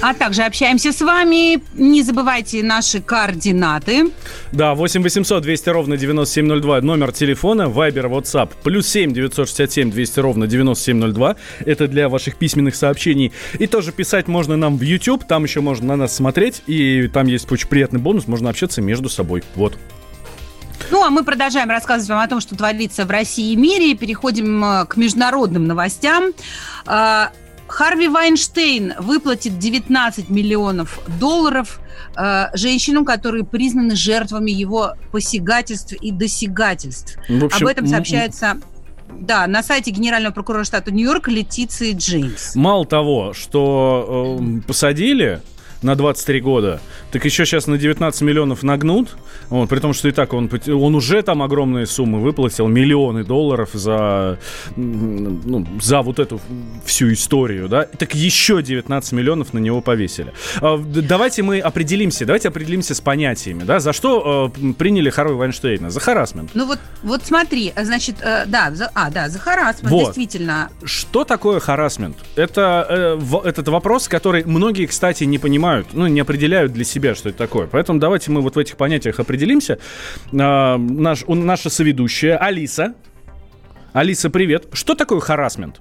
А 0.00 0.14
также 0.14 0.42
общаемся 0.42 0.92
с 0.92 1.00
вами. 1.00 1.60
Не 1.74 2.02
забывайте 2.02 2.62
наши 2.62 3.00
координаты. 3.00 4.12
Да, 4.52 4.74
8 4.74 5.02
800 5.02 5.42
200 5.42 5.68
ровно 5.70 5.96
9702, 5.96 6.80
номер 6.82 7.12
телефона, 7.12 7.68
Вайбер, 7.68 8.06
WhatsApp, 8.06 8.50
плюс 8.62 8.86
7 8.88 9.12
967 9.12 9.90
200 9.90 10.20
ровно 10.20 10.46
9702. 10.46 11.36
Это 11.66 11.88
для 11.88 12.08
ваших 12.08 12.36
письменных 12.36 12.76
сообщений. 12.76 13.32
И 13.58 13.66
тоже 13.66 13.90
писать 13.90 14.28
можно 14.28 14.56
нам 14.56 14.78
в 14.78 14.82
YouTube, 14.82 15.26
там 15.26 15.42
еще 15.42 15.60
можно 15.60 15.88
на 15.88 15.96
нас 15.96 16.14
смотреть, 16.14 16.62
и 16.68 17.08
там 17.12 17.26
есть 17.26 17.50
очень 17.50 17.68
приятный 17.68 17.98
бонус, 17.98 18.28
можно 18.28 18.50
общаться 18.50 18.80
между 18.80 19.08
собой. 19.08 19.42
Вот. 19.56 19.76
Ну, 20.90 21.02
а 21.04 21.10
мы 21.10 21.24
продолжаем 21.24 21.68
рассказывать 21.70 22.08
вам 22.08 22.20
о 22.20 22.28
том, 22.28 22.40
что 22.40 22.56
творится 22.56 23.04
в 23.04 23.10
России 23.10 23.52
и 23.52 23.56
мире. 23.56 23.96
Переходим 23.96 24.64
э, 24.64 24.86
к 24.86 24.96
международным 24.96 25.66
новостям. 25.66 26.32
Харви 27.68 28.08
Вайнштейн 28.08 28.94
выплатит 28.98 29.58
19 29.58 30.30
миллионов 30.30 31.00
долларов 31.20 31.80
э, 32.16 32.46
женщинам, 32.54 33.04
которые 33.04 33.44
признаны 33.44 33.94
жертвами 33.94 34.50
его 34.50 34.94
посягательств 35.12 35.92
и 35.92 36.10
досягательств. 36.10 37.18
В 37.28 37.44
общем, 37.44 37.66
Об 37.66 37.70
этом 37.70 37.86
сообщается 37.86 38.58
да, 39.10 39.46
на 39.46 39.62
сайте 39.62 39.90
генерального 39.90 40.32
прокурора 40.32 40.64
штата 40.64 40.90
Нью-Йорк 40.90 41.28
Летиции 41.28 41.92
Джеймс. 41.92 42.54
Мало 42.54 42.86
того, 42.86 43.32
что 43.32 44.38
э, 44.40 44.60
посадили 44.66 45.40
на 45.82 45.94
23 45.94 46.40
года, 46.40 46.80
так 47.12 47.24
еще 47.24 47.44
сейчас 47.46 47.66
на 47.66 47.78
19 47.78 48.20
миллионов 48.22 48.62
нагнут, 48.62 49.16
вот, 49.48 49.68
при 49.68 49.78
том, 49.78 49.92
что 49.94 50.08
и 50.08 50.12
так 50.12 50.32
он, 50.32 50.50
он 50.66 50.94
уже 50.94 51.22
там 51.22 51.42
огромные 51.42 51.86
суммы 51.86 52.20
выплатил, 52.20 52.66
миллионы 52.68 53.24
долларов 53.24 53.70
за, 53.72 54.38
ну, 54.76 55.66
за 55.80 56.02
вот 56.02 56.18
эту 56.18 56.40
всю 56.84 57.12
историю, 57.12 57.68
да, 57.68 57.84
так 57.84 58.14
еще 58.14 58.62
19 58.62 59.12
миллионов 59.12 59.52
на 59.54 59.58
него 59.58 59.80
повесили. 59.80 60.32
А, 60.60 60.78
Давайте 60.78 61.42
мы 61.42 61.60
определимся, 61.60 62.26
давайте 62.26 62.48
определимся 62.48 62.94
с 62.94 63.00
понятиями, 63.00 63.62
да, 63.64 63.78
за 63.80 63.92
что 63.92 64.52
э, 64.60 64.72
приняли 64.72 65.10
Харви 65.10 65.34
Вайнштейна? 65.34 65.90
За 65.90 66.00
харасмент. 66.00 66.50
Ну 66.54 66.66
вот, 66.66 66.78
вот 67.02 67.22
смотри, 67.24 67.72
значит, 67.80 68.16
э, 68.20 68.44
да, 68.46 68.70
за, 68.74 68.90
а, 68.94 69.10
да, 69.10 69.28
за 69.28 69.38
харассмент, 69.38 69.92
Вот. 69.92 70.06
действительно. 70.06 70.70
Что 70.84 71.24
такое 71.24 71.60
харасмент? 71.60 72.16
Это 72.36 72.86
э, 72.88 73.14
в- 73.16 73.44
этот 73.44 73.68
вопрос, 73.68 74.08
который 74.08 74.44
многие, 74.44 74.86
кстати, 74.86 75.24
не 75.24 75.38
понимают, 75.38 75.67
ну, 75.92 76.06
не 76.06 76.20
определяют 76.20 76.72
для 76.72 76.84
себя, 76.84 77.14
что 77.14 77.28
это 77.30 77.38
такое. 77.38 77.66
Поэтому 77.66 77.98
давайте 77.98 78.30
мы 78.30 78.40
вот 78.40 78.56
в 78.56 78.58
этих 78.58 78.76
понятиях 78.76 79.20
определимся. 79.20 79.78
А, 80.32 80.76
наш, 80.76 81.24
у- 81.26 81.34
наша 81.34 81.70
соведущая 81.70 82.36
Алиса. 82.36 82.94
Алиса, 83.92 84.30
привет. 84.30 84.66
Что 84.72 84.94
такое 84.94 85.20
харасмент? 85.20 85.80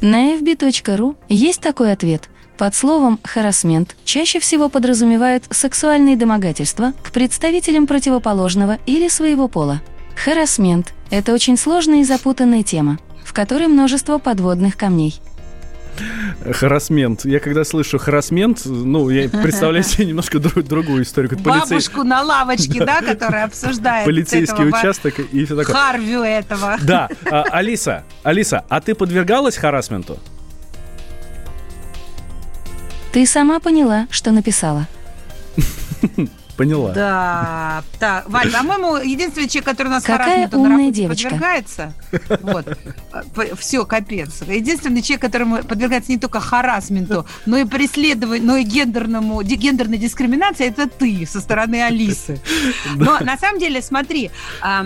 На 0.00 0.36
fb.ru 0.36 1.16
есть 1.28 1.60
такой 1.60 1.92
ответ. 1.92 2.28
Под 2.56 2.74
словом 2.74 3.20
«харасмент» 3.22 3.96
чаще 4.04 4.40
всего 4.40 4.68
подразумевают 4.68 5.44
сексуальные 5.50 6.16
домогательства 6.16 6.92
к 7.04 7.12
представителям 7.12 7.86
противоположного 7.86 8.78
или 8.84 9.08
своего 9.08 9.46
пола. 9.46 9.80
Харасмент– 10.16 10.92
это 11.10 11.32
очень 11.32 11.56
сложная 11.56 12.00
и 12.00 12.04
запутанная 12.04 12.64
тема, 12.64 12.98
в 13.24 13.32
которой 13.32 13.68
множество 13.68 14.18
подводных 14.18 14.76
камней. 14.76 15.20
Харасмент. 16.52 17.24
Я 17.24 17.40
когда 17.40 17.64
слышу 17.64 17.98
харасмент, 17.98 18.62
ну, 18.64 19.10
я 19.10 19.28
представляю 19.42 19.84
себе 19.84 20.06
немножко 20.06 20.38
дру- 20.38 20.62
другую 20.62 21.02
историю. 21.02 21.30
как 21.30 21.40
полицей- 21.40 21.68
Бабушку 21.70 22.02
на 22.04 22.22
лавочке, 22.22 22.84
да, 22.84 23.00
которая 23.02 23.44
обсуждает 23.44 24.04
полицейский 24.04 24.64
этого 24.64 24.78
участок 24.78 25.18
и 25.18 25.44
все 25.44 25.56
такое. 25.56 25.74
Харвю 25.74 26.20
этого. 26.22 26.76
Да, 26.82 27.08
а, 27.30 27.42
Алиса, 27.50 28.04
Алиса, 28.22 28.64
а 28.68 28.80
ты 28.80 28.94
подвергалась 28.94 29.56
харасменту? 29.56 30.18
Ты 33.12 33.26
сама 33.26 33.58
поняла, 33.58 34.06
что 34.10 34.30
написала. 34.32 34.86
Поняла. 36.58 36.90
Да, 36.90 37.84
так, 38.00 38.28
Валь, 38.28 38.50
по-моему, 38.50 38.96
единственный 38.96 39.46
человек, 39.46 39.64
который 39.64 39.88
у 39.88 39.90
нас 39.92 40.02
Какая 40.02 40.48
умная 40.48 40.90
девочка. 40.90 41.28
подвергается, 41.28 41.94
вот, 42.42 42.66
все, 43.56 43.86
капец. 43.86 44.42
Единственный 44.42 45.00
человек, 45.02 45.20
которому 45.20 45.62
подвергается 45.62 46.10
не 46.10 46.18
только 46.18 46.40
харасменту, 46.40 47.26
но 47.46 47.58
и 47.58 47.64
преследованию, 47.64 48.44
но 48.44 48.56
и 48.56 48.64
гендерному, 48.64 49.40
гендерной 49.42 49.98
дискриминации, 49.98 50.66
это 50.66 50.88
ты 50.88 51.24
со 51.30 51.40
стороны 51.40 51.80
Алисы. 51.80 52.40
Но 52.96 53.20
на 53.20 53.38
самом 53.38 53.60
деле, 53.60 53.80
смотри, 53.80 54.32
а, 54.60 54.84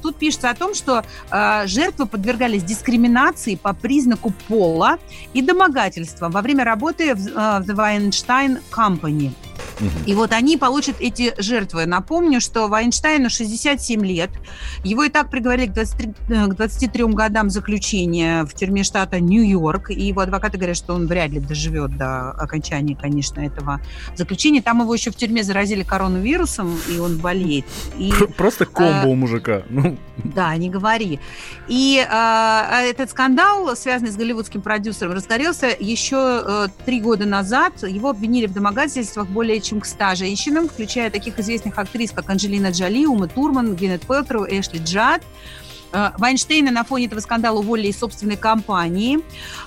тут 0.00 0.18
пишется 0.18 0.50
о 0.50 0.54
том, 0.54 0.72
что 0.72 1.04
а, 1.30 1.66
жертвы 1.66 2.06
подвергались 2.06 2.62
дискриминации 2.62 3.56
по 3.56 3.72
признаку 3.72 4.32
пола 4.46 4.98
и 5.34 5.42
домогательства 5.42 6.28
во 6.28 6.42
время 6.42 6.62
работы 6.62 7.16
в 7.16 7.28
а, 7.34 7.58
в 7.60 7.68
The 7.68 7.74
Weinstein 7.74 8.60
Company. 8.70 9.32
И 10.06 10.14
вот 10.14 10.32
они 10.32 10.56
получат 10.56 10.96
эти 11.00 11.34
жертвы. 11.38 11.86
Напомню, 11.86 12.40
что 12.40 12.68
Вайнштейну 12.68 13.30
67 13.30 14.04
лет. 14.04 14.30
Его 14.84 15.04
и 15.04 15.08
так 15.08 15.30
приговорили 15.30 15.66
к 15.66 15.72
23, 15.72 16.14
э, 16.28 16.46
к 16.46 16.54
23 16.54 17.04
годам 17.14 17.50
заключения 17.50 18.44
в 18.44 18.54
тюрьме 18.54 18.82
штата 18.84 19.20
Нью-Йорк. 19.20 19.90
И 19.90 20.02
его 20.02 20.20
адвокаты 20.22 20.56
говорят, 20.58 20.76
что 20.76 20.94
он 20.94 21.06
вряд 21.06 21.30
ли 21.30 21.40
доживет 21.40 21.96
до 21.96 22.30
окончания, 22.32 22.96
конечно, 22.96 23.40
этого 23.40 23.80
заключения. 24.16 24.62
Там 24.62 24.80
его 24.80 24.94
еще 24.94 25.10
в 25.10 25.16
тюрьме 25.16 25.42
заразили 25.42 25.82
коронавирусом, 25.82 26.76
и 26.88 26.98
он 26.98 27.18
болеет. 27.18 27.64
И 27.98 28.10
Пр- 28.10 28.28
Просто 28.36 28.66
комбо 28.66 29.08
у 29.08 29.14
мужика. 29.14 29.62
Ну, 29.68 29.96
да, 30.24 30.54
не 30.56 30.70
говори. 30.70 31.20
И 31.68 32.04
э, 32.08 32.90
этот 32.90 33.10
скандал, 33.10 33.76
связанный 33.76 34.10
с 34.10 34.16
голливудским 34.16 34.62
продюсером, 34.62 35.12
разгорелся 35.12 35.68
еще 35.78 36.42
э, 36.44 36.66
три 36.84 37.00
года 37.00 37.26
назад. 37.26 37.82
Его 37.82 38.10
обвинили 38.10 38.46
в 38.46 38.52
домогательствах 38.52 39.26
более 39.28 39.60
к 39.76 39.86
100 39.86 40.14
женщинам, 40.14 40.68
включая 40.68 41.10
таких 41.10 41.38
известных 41.38 41.78
актрис, 41.78 42.12
как 42.12 42.28
Анджелина 42.30 42.70
Джоли, 42.70 43.06
Ума 43.06 43.28
Турман, 43.28 43.76
Гвинет 43.76 44.06
Пелтроу, 44.06 44.46
Эшли 44.48 44.80
Джад. 44.80 45.22
Э, 45.92 46.10
Вайнштейна 46.18 46.70
на 46.70 46.84
фоне 46.84 47.06
этого 47.06 47.20
скандала 47.20 47.58
уволили 47.58 47.88
из 47.88 47.98
собственной 47.98 48.36
компании. 48.36 49.18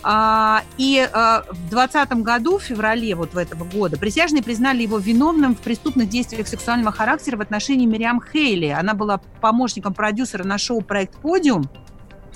А, 0.03 0.63
И 0.77 0.97
э, 0.97 1.41
в 1.49 1.69
2020 1.69 2.13
году, 2.23 2.57
в 2.57 2.63
феврале 2.63 3.15
вот 3.15 3.33
в 3.33 3.37
этого 3.37 3.63
года, 3.63 3.97
присяжные 3.97 4.43
признали 4.43 4.83
его 4.83 4.97
виновным 4.97 5.55
в 5.55 5.59
преступных 5.59 6.09
действиях 6.09 6.47
сексуального 6.47 6.91
характера 6.91 7.37
в 7.37 7.41
отношении 7.41 7.85
Мириам 7.85 8.21
Хейли. 8.21 8.67
Она 8.67 8.93
была 8.93 9.19
помощником 9.41 9.93
продюсера 9.93 10.43
на 10.43 10.57
шоу 10.57 10.81
«Проект 10.81 11.15
Подиум», 11.17 11.69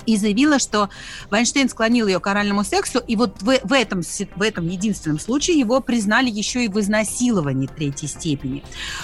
и 0.06 0.16
заявила, 0.16 0.58
что 0.58 0.88
Вайнштейн 1.30 1.68
склонил 1.68 2.06
ее 2.06 2.20
к 2.20 2.26
оральному 2.26 2.64
сексу, 2.64 3.00
и 3.06 3.16
вот 3.16 3.42
в, 3.42 3.58
в, 3.62 3.72
этом, 3.72 4.02
в 4.02 4.42
этом 4.42 4.68
единственном 4.68 5.18
случае 5.18 5.58
его 5.58 5.80
признали 5.80 6.30
еще 6.30 6.64
и 6.64 6.68
в 6.68 6.78
изнасиловании 6.80 7.66
третьей 7.66 8.08
степени. 8.08 8.62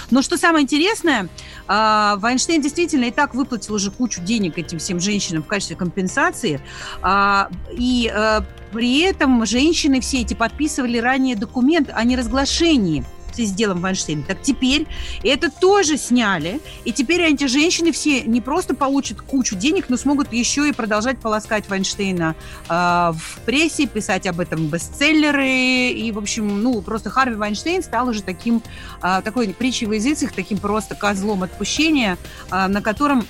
Но 0.09 0.21
что 0.21 0.37
самое 0.37 0.63
интересное, 0.63 1.29
а, 1.67 2.15
Вайнштейн 2.17 2.61
действительно 2.61 3.05
и 3.05 3.11
так 3.11 3.35
выплатил 3.35 3.75
уже 3.75 3.91
кучу 3.91 4.21
денег 4.21 4.57
этим 4.57 4.79
всем 4.79 4.99
женщинам 4.99 5.43
в 5.43 5.47
качестве 5.47 5.75
компенсации, 5.75 6.61
а, 7.01 7.49
и 7.71 8.11
а, 8.13 8.45
при 8.71 9.01
этом 9.01 9.45
женщины 9.45 10.01
все 10.01 10.21
эти 10.21 10.33
подписывали 10.33 10.97
ранее 10.97 11.35
документ 11.35 11.91
о 11.93 12.03
неразглашении 12.03 13.05
с 13.41 13.51
делом 13.51 13.81
Вайнштейна. 13.81 14.23
Так 14.23 14.41
теперь 14.41 14.87
это 15.23 15.49
тоже 15.49 15.97
сняли, 15.97 16.59
и 16.85 16.91
теперь 16.91 17.21
эти 17.21 17.47
женщины 17.47 17.91
все 17.91 18.21
не 18.21 18.41
просто 18.41 18.75
получат 18.75 19.21
кучу 19.21 19.55
денег, 19.55 19.85
но 19.89 19.97
смогут 19.97 20.31
еще 20.33 20.67
и 20.69 20.71
продолжать 20.71 21.19
полоскать 21.19 21.69
Вайнштейна 21.69 22.35
э, 22.69 22.73
в 22.73 23.39
прессе, 23.45 23.87
писать 23.87 24.27
об 24.27 24.39
этом 24.39 24.67
бестселлеры, 24.67 25.91
и, 25.91 26.11
в 26.11 26.17
общем, 26.17 26.61
ну, 26.61 26.81
просто 26.81 27.09
Харви 27.09 27.35
Вайнштейн 27.35 27.83
стал 27.83 28.09
уже 28.09 28.21
таким, 28.21 28.61
э, 29.01 29.21
такой 29.23 29.49
притчей 29.49 29.87
в 29.87 29.91
языцах, 29.91 30.33
таким 30.33 30.57
просто 30.57 30.95
козлом 30.95 31.43
отпущения, 31.43 32.17
э, 32.51 32.67
на 32.67 32.81
котором 32.81 33.25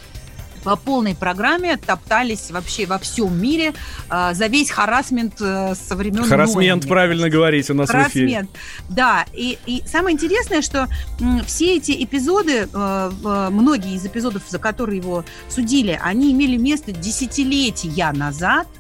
по 0.64 0.76
полной 0.76 1.16
программе 1.16 1.78
топтались 1.78 2.52
вообще 2.52 2.86
во 2.86 2.98
всем 2.98 3.40
мире 3.40 3.74
э, 4.10 4.34
за 4.34 4.48
весь 4.48 4.72
харасмент 4.72 5.36
э, 5.42 5.76
со 5.76 5.96
времен 5.96 6.24
Харасмент, 6.24 6.84
Ноя, 6.84 6.90
правильно 6.90 7.30
говорить 7.30 7.70
у 7.70 7.74
нас 7.74 7.90
харасмент. 7.90 8.14
в 8.14 8.18
эфире. 8.18 8.48
Да, 8.90 9.26
и, 9.34 9.58
и 9.66 9.84
самое 9.86 10.14
интересное, 10.14 10.62
что 10.62 10.88
м, 11.20 11.44
все 11.46 11.76
эти 11.76 12.04
эпизоды, 12.04 12.68
э, 12.72 13.12
многие 13.52 13.96
из 13.96 14.06
эпизодов, 14.06 14.44
за 14.48 14.60
которые 14.60 14.98
его 14.98 15.24
судили, 15.50 16.00
они 16.02 16.32
имели 16.32 16.58
место 16.58 16.92
десятилетия 16.92 18.12
назад– 18.14 18.68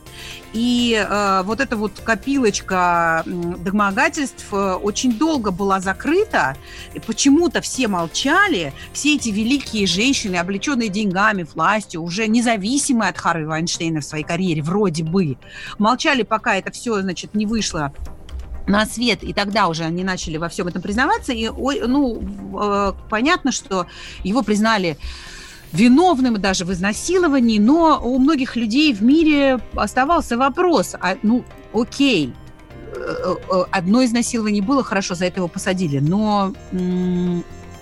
и 0.54 0.94
э, 0.94 1.42
вот 1.44 1.60
эта 1.60 1.76
вот 1.76 2.00
копилочка 2.04 3.24
домогательств 3.26 4.46
э, 4.52 4.74
очень 4.76 5.18
долго 5.18 5.52
была 5.52 5.80
закрыта. 5.80 6.56
И 6.94 7.00
почему-то 7.00 7.62
все 7.62 7.88
молчали. 7.88 8.74
Все 8.94 9.16
эти 9.16 9.30
великие 9.30 9.88
женщины, 9.88 10.36
облеченные 10.36 10.90
деньгами, 10.90 11.44
властью, 11.44 12.04
уже 12.04 12.28
независимые 12.28 13.10
от 13.10 13.18
Харви 13.18 13.46
Вайнштейна 13.46 14.02
в 14.02 14.06
своей 14.06 14.24
карьере, 14.24 14.62
вроде 14.62 15.04
бы, 15.04 15.38
молчали, 15.80 16.24
пока 16.24 16.56
это 16.56 16.72
все, 16.72 17.02
значит, 17.02 17.34
не 17.34 17.46
вышло 17.46 17.92
на 18.68 18.86
свет, 18.86 19.24
и 19.24 19.34
тогда 19.34 19.68
уже 19.68 19.84
они 19.84 20.04
начали 20.04 20.38
во 20.38 20.50
всем 20.50 20.68
этом 20.68 20.82
признаваться, 20.82 21.34
и, 21.34 21.50
ну, 21.50 22.22
э, 22.62 22.94
понятно, 23.10 23.52
что 23.52 23.88
его 24.24 24.42
признали 24.42 24.98
виновным 25.74 26.40
даже 26.40 26.66
в 26.66 26.72
изнасиловании, 26.72 27.60
но 27.60 28.00
у 28.02 28.20
многих 28.20 28.56
людей 28.56 28.94
в 28.94 29.02
мире 29.02 29.60
оставался 29.76 30.38
вопрос, 30.38 30.96
а, 31.00 31.18
ну, 31.24 31.44
окей, 31.74 32.34
э, 32.96 33.36
э, 33.52 33.64
одно 33.72 34.06
изнасилование 34.06 34.62
было, 34.62 34.84
хорошо, 34.84 35.16
за 35.16 35.26
это 35.26 35.40
его 35.40 35.48
посадили, 35.48 36.00
но 36.00 36.54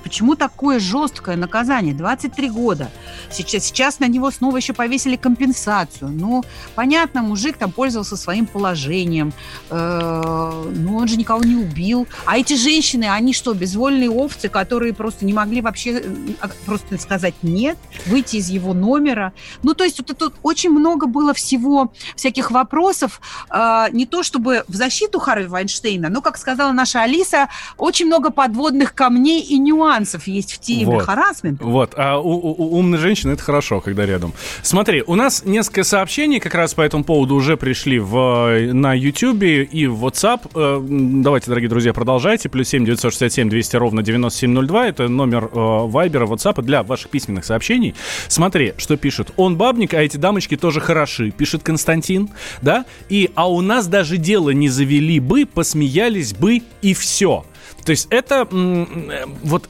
Почему 0.03 0.35
такое 0.35 0.79
жесткое 0.79 1.35
наказание? 1.35 1.93
23 1.93 2.49
года. 2.49 2.89
Сейчас, 3.29 3.65
сейчас 3.65 3.99
на 3.99 4.07
него 4.07 4.31
снова 4.31 4.57
еще 4.57 4.73
повесили 4.73 5.15
компенсацию. 5.15 6.09
Ну, 6.09 6.43
понятно, 6.75 7.21
мужик 7.21 7.57
там 7.57 7.71
пользовался 7.71 8.17
своим 8.17 8.45
положением. 8.45 9.33
Э, 9.69 10.71
ну, 10.75 10.97
он 10.97 11.07
же 11.07 11.17
никого 11.17 11.43
не 11.43 11.55
убил. 11.55 12.07
А 12.25 12.37
эти 12.37 12.55
женщины, 12.55 13.05
они 13.05 13.33
что, 13.33 13.53
безвольные 13.53 14.09
овцы, 14.09 14.49
которые 14.49 14.93
просто 14.93 15.25
не 15.25 15.33
могли 15.33 15.61
вообще 15.61 16.03
а, 16.41 16.49
просто 16.65 16.97
сказать 16.97 17.35
нет, 17.41 17.77
выйти 18.07 18.37
из 18.37 18.49
его 18.49 18.73
номера? 18.73 19.33
Ну, 19.63 19.73
то 19.73 19.83
есть 19.83 19.99
вот 19.99 20.17
тут 20.17 20.35
очень 20.43 20.71
много 20.71 21.07
было 21.07 21.33
всего, 21.33 21.93
всяких 22.15 22.51
вопросов. 22.51 23.21
Э, 23.49 23.85
не 23.91 24.05
то 24.05 24.23
чтобы 24.23 24.63
в 24.67 24.75
защиту 24.75 25.19
Харви 25.19 25.47
Вайнштейна, 25.47 26.09
но, 26.09 26.21
как 26.21 26.37
сказала 26.37 26.71
наша 26.71 27.03
Алиса, 27.03 27.49
очень 27.77 28.07
много 28.07 28.31
подводных 28.31 28.95
камней 28.95 29.41
и 29.41 29.57
нюансов 29.57 29.90
нюансов 29.91 30.27
есть 30.27 30.53
в 30.53 30.59
теме 30.59 30.85
вот. 30.85 31.03
харасмента. 31.03 31.63
Вот, 31.63 31.93
а 31.97 32.17
у, 32.17 32.29
у, 32.29 32.55
у 32.57 32.77
умной 32.79 32.99
женщины 32.99 33.31
это 33.31 33.43
хорошо, 33.43 33.81
когда 33.81 34.05
рядом. 34.05 34.33
Смотри, 34.61 35.03
у 35.05 35.15
нас 35.15 35.43
несколько 35.45 35.83
сообщений 35.83 36.39
как 36.39 36.55
раз 36.55 36.73
по 36.73 36.81
этому 36.81 37.03
поводу 37.03 37.35
уже 37.35 37.57
пришли 37.57 37.99
в, 37.99 38.73
на 38.73 38.93
YouTube 38.93 39.43
и 39.43 39.87
в 39.87 40.05
WhatsApp. 40.05 40.51
Э, 40.55 40.79
давайте, 41.23 41.47
дорогие 41.47 41.69
друзья, 41.69 41.93
продолжайте. 41.93 42.49
Плюс 42.49 42.69
7 42.69 42.85
967 42.85 43.49
200 43.49 43.75
ровно 43.75 44.01
9702. 44.01 44.87
Это 44.87 45.07
номер 45.07 45.45
э, 45.45 45.55
WhatsApp 45.55 46.61
для 46.61 46.83
ваших 46.83 47.09
письменных 47.09 47.45
сообщений. 47.45 47.95
Смотри, 48.27 48.73
что 48.77 48.97
пишут. 48.97 49.31
Он 49.37 49.57
бабник, 49.57 49.93
а 49.93 50.01
эти 50.01 50.17
дамочки 50.17 50.57
тоже 50.57 50.79
хороши, 50.79 51.31
пишет 51.31 51.63
Константин. 51.63 52.29
Да? 52.61 52.85
И, 53.09 53.29
а 53.35 53.49
у 53.49 53.61
нас 53.61 53.87
даже 53.87 54.17
дело 54.17 54.51
не 54.51 54.69
завели 54.69 55.19
бы, 55.19 55.45
посмеялись 55.45 56.33
бы 56.33 56.61
и 56.81 56.93
все. 56.93 57.45
То 57.85 57.91
есть 57.91 58.07
это 58.09 58.47
э, 58.51 59.25
вот 59.43 59.69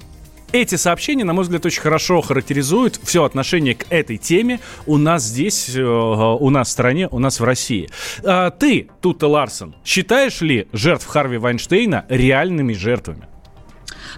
эти 0.52 0.76
сообщения, 0.76 1.24
на 1.24 1.34
мой 1.34 1.44
взгляд, 1.44 1.66
очень 1.66 1.82
хорошо 1.82 2.22
характеризуют 2.22 3.00
все 3.04 3.24
отношение 3.24 3.76
к 3.76 3.86
этой 3.90 4.18
теме 4.18 4.60
у 4.86 4.98
нас 4.98 5.24
здесь, 5.24 5.70
э, 5.76 5.82
у 5.82 6.50
нас 6.50 6.70
в 6.70 6.72
стране, 6.72 7.08
у 7.10 7.20
нас 7.20 7.40
в 7.40 7.44
России. 7.44 7.90
А 8.24 8.50
ты, 8.52 8.90
Тута 9.02 9.28
Ларсон, 9.28 9.76
считаешь 9.86 10.42
ли 10.42 10.68
жертв 10.74 11.06
Харви 11.06 11.38
Вайнштейна 11.38 12.06
реальными 12.10 12.74
жертвами? 12.74 13.31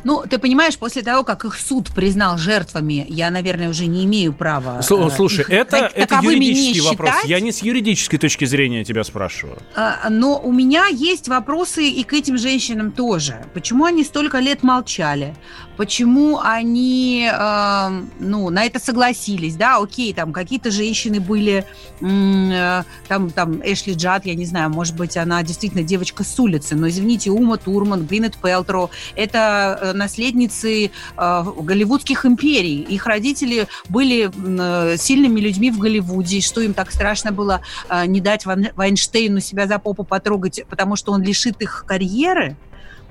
Ну, 0.03 0.23
ты 0.29 0.37
понимаешь, 0.37 0.77
после 0.77 1.01
того, 1.01 1.23
как 1.23 1.45
их 1.45 1.55
суд 1.55 1.89
признал 1.93 2.37
жертвами, 2.37 3.05
я, 3.09 3.29
наверное, 3.29 3.69
уже 3.69 3.85
не 3.85 4.05
имею 4.05 4.33
права. 4.33 4.81
Слушай, 4.81 5.41
их, 5.41 5.49
это, 5.49 5.91
это 5.93 6.19
юридический 6.21 6.81
вопрос. 6.81 7.13
Я 7.25 7.39
не 7.39 7.51
с 7.51 7.61
юридической 7.61 8.17
точки 8.17 8.45
зрения 8.45 8.83
тебя 8.83 9.03
спрашиваю. 9.03 9.57
А, 9.75 10.09
но 10.09 10.39
у 10.39 10.51
меня 10.51 10.87
есть 10.87 11.27
вопросы 11.27 11.87
и 11.87 12.03
к 12.03 12.13
этим 12.13 12.37
женщинам 12.37 12.91
тоже. 12.91 13.45
Почему 13.53 13.85
они 13.85 14.03
столько 14.03 14.39
лет 14.39 14.63
молчали? 14.63 15.35
Почему 15.77 16.39
они, 16.39 17.27
э, 17.31 18.01
ну, 18.19 18.49
на 18.49 18.65
это 18.65 18.79
согласились? 18.79 19.55
Да, 19.55 19.77
окей, 19.77 20.13
там 20.13 20.31
какие-то 20.31 20.69
женщины 20.69 21.19
были, 21.19 21.65
э, 21.99 22.83
там, 23.07 23.31
там 23.31 23.61
Эшли 23.63 23.93
Джад, 23.93 24.25
я 24.25 24.35
не 24.35 24.45
знаю, 24.45 24.69
может 24.69 24.95
быть, 24.95 25.17
она 25.17 25.41
действительно 25.41 25.83
девочка 25.83 26.23
с 26.23 26.39
улицы, 26.39 26.75
но 26.75 26.87
извините, 26.87 27.31
Ума 27.31 27.57
Турман, 27.57 28.05
Гвинет 28.05 28.37
Пелтро, 28.37 28.91
это 29.15 29.79
э, 29.81 29.92
наследницы 29.93 30.85
э, 30.85 31.43
голливудских 31.61 32.25
империй. 32.25 32.81
Их 32.81 33.05
родители 33.05 33.67
были 33.89 34.31
э, 34.33 34.97
сильными 34.97 35.39
людьми 35.39 35.71
в 35.71 35.79
Голливуде, 35.79 36.41
что 36.41 36.61
им 36.61 36.73
так 36.73 36.91
страшно 36.91 37.31
было 37.31 37.61
э, 37.89 38.05
не 38.05 38.21
дать 38.21 38.45
Ван, 38.45 38.67
Вайнштейну 38.75 39.39
себя 39.39 39.67
за 39.67 39.79
попу 39.79 40.03
потрогать, 40.03 40.63
потому 40.69 40.95
что 40.95 41.11
он 41.11 41.21
лишит 41.21 41.61
их 41.61 41.85
карьеры. 41.87 42.55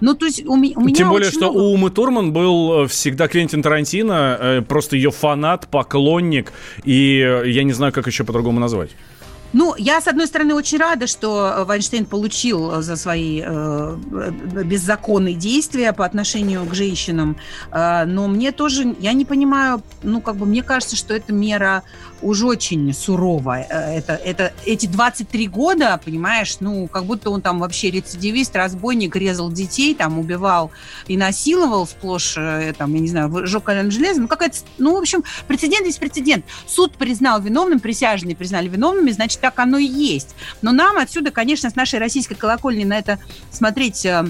Ну, 0.01 0.15
то 0.15 0.27
есть 0.27 0.45
у, 0.45 0.55
у 0.55 0.57
меня 0.57 0.95
Тем 0.95 1.11
более, 1.11 1.31
что 1.31 1.53
много... 1.53 1.59
у 1.59 1.75
Умы 1.75 1.91
Турман 1.91 2.33
был 2.33 2.85
э, 2.85 2.89
всегда 2.89 3.29
Квентин 3.29 3.63
Тарантино, 3.63 4.37
э, 4.41 4.63
просто 4.63 4.97
ее 4.97 5.13
фанат, 5.13 5.69
поклонник, 5.69 6.53
и 6.85 7.19
я 7.47 7.63
не 7.63 7.73
знаю, 7.73 7.93
как 7.93 8.09
еще 8.09 8.25
по-другому 8.25 8.59
назвать. 8.59 8.91
Ну, 9.53 9.75
я, 9.77 10.01
с 10.01 10.09
одной 10.09 10.27
стороны, 10.27 10.55
очень 10.55 10.79
рада, 10.79 11.07
что 11.07 11.55
э, 11.57 11.65
Вайнштейн 11.65 12.07
получил 12.07 12.73
э, 12.73 12.83
за 12.83 12.97
свои 12.97 13.43
э, 13.45 13.47
э, 13.47 14.31
беззаконные 14.65 15.35
действия 15.35 15.93
по 15.93 16.05
отношению 16.05 16.65
к 16.65 16.75
женщинам, 16.75 17.37
э, 17.71 18.05
но 18.07 18.29
мне 18.29 18.53
тоже, 18.53 18.97
я 18.99 19.13
не 19.13 19.25
понимаю, 19.25 19.83
ну, 20.03 20.21
как 20.21 20.37
бы 20.37 20.47
мне 20.47 20.63
кажется, 20.63 20.97
что 20.97 21.15
эта 21.15 21.33
мера 21.33 21.83
уж 22.23 22.43
очень 22.43 22.93
суровая. 22.95 23.65
Это, 23.65 24.15
это, 24.15 24.53
эти 24.65 24.87
23 24.87 25.49
года, 25.49 26.01
понимаешь, 26.03 26.57
ну, 26.61 26.87
как 26.87 27.05
будто 27.05 27.31
он 27.31 27.43
там 27.43 27.59
вообще 27.59 27.91
рецидивист, 27.91 28.55
разбойник, 28.57 29.17
резал 29.17 29.51
детей, 29.51 29.95
там, 29.95 30.19
убивал 30.19 30.71
и 31.07 31.17
насиловал 31.17 31.87
сплошь, 31.87 32.35
там, 32.79 32.95
я 32.95 33.01
не 33.01 33.09
знаю, 33.09 33.47
жег 33.47 33.69
железом, 33.91 34.23
ну, 34.23 34.29
какая-то, 34.29 34.59
ну, 34.79 34.95
в 34.95 35.01
общем, 35.01 35.25
прецедент 35.47 35.87
есть 35.87 35.99
прецедент. 35.99 36.45
Суд 36.67 36.95
признал 36.97 37.41
виновным, 37.41 37.81
присяжные 37.81 38.37
признали 38.37 38.69
виновными, 38.69 39.11
значит, 39.11 39.41
так 39.41 39.59
оно 39.59 39.79
и 39.79 39.87
есть. 39.87 40.35
Но 40.63 40.73
нам 40.73 40.99
отсюда, 40.99 41.31
конечно, 41.31 41.71
с 41.71 41.77
нашей 41.77 41.99
российской 41.99 42.35
колокольни 42.35 42.85
на 42.85 42.99
это 42.99 43.19
смотреть 43.51 44.05
э, 44.05 44.25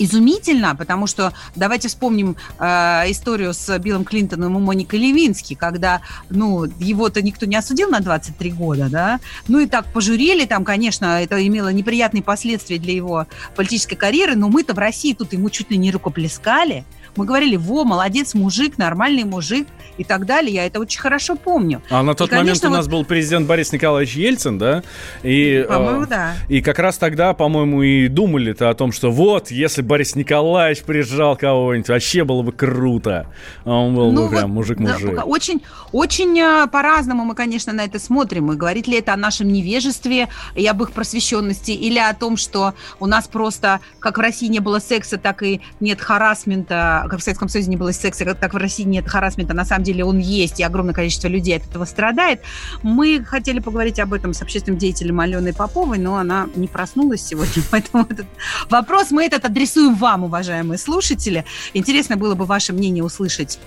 изумительно, 0.00 0.74
потому 0.74 1.06
что 1.06 1.32
давайте 1.54 1.88
вспомним 1.88 2.36
э, 2.58 2.64
историю 3.10 3.52
с 3.52 3.78
Биллом 3.78 4.04
Клинтоном 4.04 4.56
и 4.56 4.60
Моникой 4.60 4.98
Левински, 4.98 5.54
когда, 5.54 6.00
ну, 6.30 6.64
его-то 6.78 7.22
никто 7.22 7.46
не 7.46 7.56
осудил 7.56 7.90
на 7.90 8.00
23 8.00 8.50
года, 8.52 8.88
да, 8.88 9.20
ну 9.46 9.60
и 9.60 9.66
так 9.66 9.92
пожурили, 9.92 10.46
там, 10.46 10.64
конечно, 10.64 11.22
это 11.22 11.46
имело 11.46 11.68
неприятные 11.68 12.22
последствия 12.22 12.78
для 12.78 12.94
его 12.94 13.26
политической 13.54 13.96
карьеры, 13.96 14.36
но 14.36 14.48
мы-то 14.48 14.72
в 14.74 14.78
России 14.78 15.12
тут 15.12 15.34
ему 15.34 15.50
чуть 15.50 15.70
ли 15.70 15.76
не 15.76 15.90
рукоплескали, 15.90 16.84
мы 17.16 17.24
говорили, 17.24 17.56
во, 17.56 17.84
молодец, 17.84 18.34
мужик, 18.34 18.78
нормальный 18.78 19.24
мужик 19.24 19.66
и 19.98 20.04
так 20.04 20.26
далее. 20.26 20.54
Я 20.54 20.66
это 20.66 20.80
очень 20.80 21.00
хорошо 21.00 21.36
помню. 21.36 21.82
А 21.90 22.02
на 22.02 22.14
тот 22.14 22.28
и, 22.28 22.30
конечно, 22.30 22.44
момент 22.44 22.64
у 22.64 22.68
вот... 22.68 22.76
нас 22.76 22.88
был 22.88 23.04
президент 23.04 23.46
Борис 23.46 23.72
Николаевич 23.72 24.14
Ельцин, 24.14 24.58
да? 24.58 24.82
И, 25.22 25.64
по-моему, 25.68 26.02
э, 26.02 26.06
да. 26.06 26.34
И 26.48 26.62
как 26.62 26.78
раз 26.78 26.98
тогда, 26.98 27.34
по-моему, 27.34 27.82
и 27.82 28.08
думали-то 28.08 28.70
о 28.70 28.74
том, 28.74 28.92
что 28.92 29.10
вот, 29.10 29.50
если 29.50 29.82
Борис 29.82 30.14
Николаевич 30.14 30.82
прижал 30.82 31.36
кого-нибудь, 31.36 31.88
вообще 31.88 32.24
было 32.24 32.42
бы 32.42 32.52
круто. 32.52 33.26
А 33.64 33.70
он 33.70 33.94
был 33.94 34.12
ну, 34.12 34.24
бы 34.24 34.30
прям 34.30 34.50
мужик-мужик. 34.50 35.16
Да, 35.16 35.24
очень, 35.24 35.62
очень 35.92 36.38
э, 36.38 36.66
по-разному 36.68 37.24
мы, 37.24 37.34
конечно, 37.34 37.72
на 37.72 37.84
это 37.84 37.98
смотрим. 37.98 38.52
И 38.52 38.56
говорит 38.56 38.86
ли 38.86 38.98
это 38.98 39.12
о 39.12 39.16
нашем 39.16 39.48
невежестве 39.48 40.28
и 40.54 40.66
об 40.66 40.82
их 40.82 40.92
просвещенности, 40.92 41.72
или 41.72 41.98
о 41.98 42.14
том, 42.14 42.36
что 42.36 42.74
у 42.98 43.06
нас 43.06 43.28
просто, 43.28 43.80
как 43.98 44.18
в 44.18 44.20
России 44.20 44.46
не 44.46 44.60
было 44.60 44.78
секса, 44.78 45.18
так 45.18 45.42
и 45.42 45.60
нет 45.80 46.00
харасмента 46.00 47.06
как 47.10 47.20
в 47.20 47.22
Советском 47.22 47.48
Союзе 47.48 47.70
не 47.70 47.76
было 47.76 47.92
секса, 47.92 48.24
как, 48.24 48.54
в 48.54 48.56
России 48.56 48.84
нет 48.84 49.08
харасмента, 49.08 49.54
на 49.54 49.64
самом 49.64 49.84
деле 49.84 50.04
он 50.04 50.18
есть, 50.18 50.60
и 50.60 50.62
огромное 50.62 50.94
количество 50.94 51.28
людей 51.28 51.56
от 51.56 51.66
этого 51.66 51.84
страдает. 51.84 52.40
Мы 52.82 53.22
хотели 53.24 53.58
поговорить 53.58 53.98
об 53.98 54.14
этом 54.14 54.32
с 54.32 54.42
общественным 54.42 54.78
деятелем 54.78 55.20
Аленой 55.20 55.52
Поповой, 55.52 55.98
но 55.98 56.16
она 56.16 56.48
не 56.54 56.68
проснулась 56.68 57.22
сегодня, 57.22 57.62
поэтому 57.70 58.06
этот 58.08 58.26
вопрос 58.70 59.10
мы 59.10 59.24
этот 59.24 59.44
адресуем 59.44 59.94
вам, 59.94 60.24
уважаемые 60.24 60.78
слушатели. 60.78 61.44
Интересно 61.74 62.16
было 62.16 62.34
бы 62.34 62.44
ваше 62.44 62.72
мнение 62.72 63.04
услышать. 63.04 63.58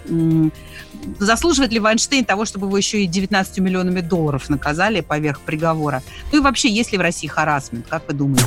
Заслуживает 1.19 1.71
ли 1.71 1.79
Вайнштейн 1.79 2.23
того, 2.25 2.45
чтобы 2.45 2.67
его 2.67 2.77
еще 2.77 3.03
и 3.03 3.07
19 3.07 3.59
миллионами 3.59 4.01
долларов 4.01 4.49
наказали 4.49 5.01
поверх 5.01 5.41
приговора? 5.41 6.01
Ну 6.31 6.39
и 6.39 6.41
вообще, 6.41 6.69
есть 6.69 6.91
ли 6.91 6.97
в 6.97 7.01
России 7.01 7.27
харасмент, 7.27 7.87
как 7.89 8.07
вы 8.07 8.13
думаете? 8.13 8.45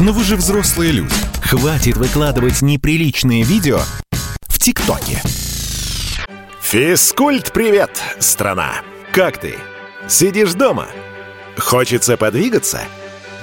Но 0.00 0.12
вы 0.12 0.24
же 0.24 0.36
взрослые 0.36 0.90
люди. 0.90 1.14
Хватит 1.56 1.96
выкладывать 1.96 2.62
неприличные 2.62 3.44
видео 3.44 3.78
в 4.40 4.58
ТикТоке. 4.58 5.22
Физкульт, 6.60 7.52
привет, 7.52 7.92
страна! 8.18 8.82
Как 9.12 9.38
ты? 9.38 9.54
Сидишь 10.08 10.54
дома? 10.54 10.88
Хочется 11.56 12.16
подвигаться? 12.16 12.80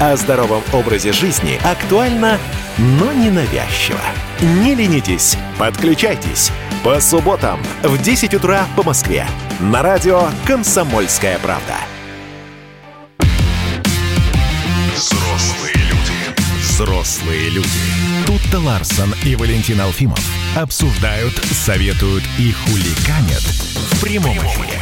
О 0.00 0.16
здоровом 0.16 0.62
образе 0.72 1.12
жизни 1.12 1.60
актуально, 1.62 2.38
но 2.78 3.12
не 3.12 3.28
навязчиво. 3.28 4.00
Не 4.40 4.74
ленитесь, 4.74 5.36
подключайтесь. 5.58 6.50
По 6.82 6.98
субботам 7.02 7.60
в 7.82 8.00
10 8.00 8.32
утра 8.32 8.64
по 8.76 8.82
Москве. 8.82 9.26
На 9.60 9.82
радио 9.82 10.22
«Комсомольская 10.46 11.38
правда». 11.40 11.74
Взрослые 14.94 15.74
люди. 15.74 16.62
Взрослые 16.62 17.50
люди. 17.50 17.68
Тут-то 18.26 18.58
Ларсон 18.58 19.14
и 19.26 19.36
Валентин 19.36 19.82
Алфимов 19.82 20.24
обсуждают, 20.56 21.34
советуют 21.52 22.24
и 22.38 22.52
хуликанят 22.52 23.42
в 23.42 24.00
прямом 24.00 24.38
эфире. 24.38 24.80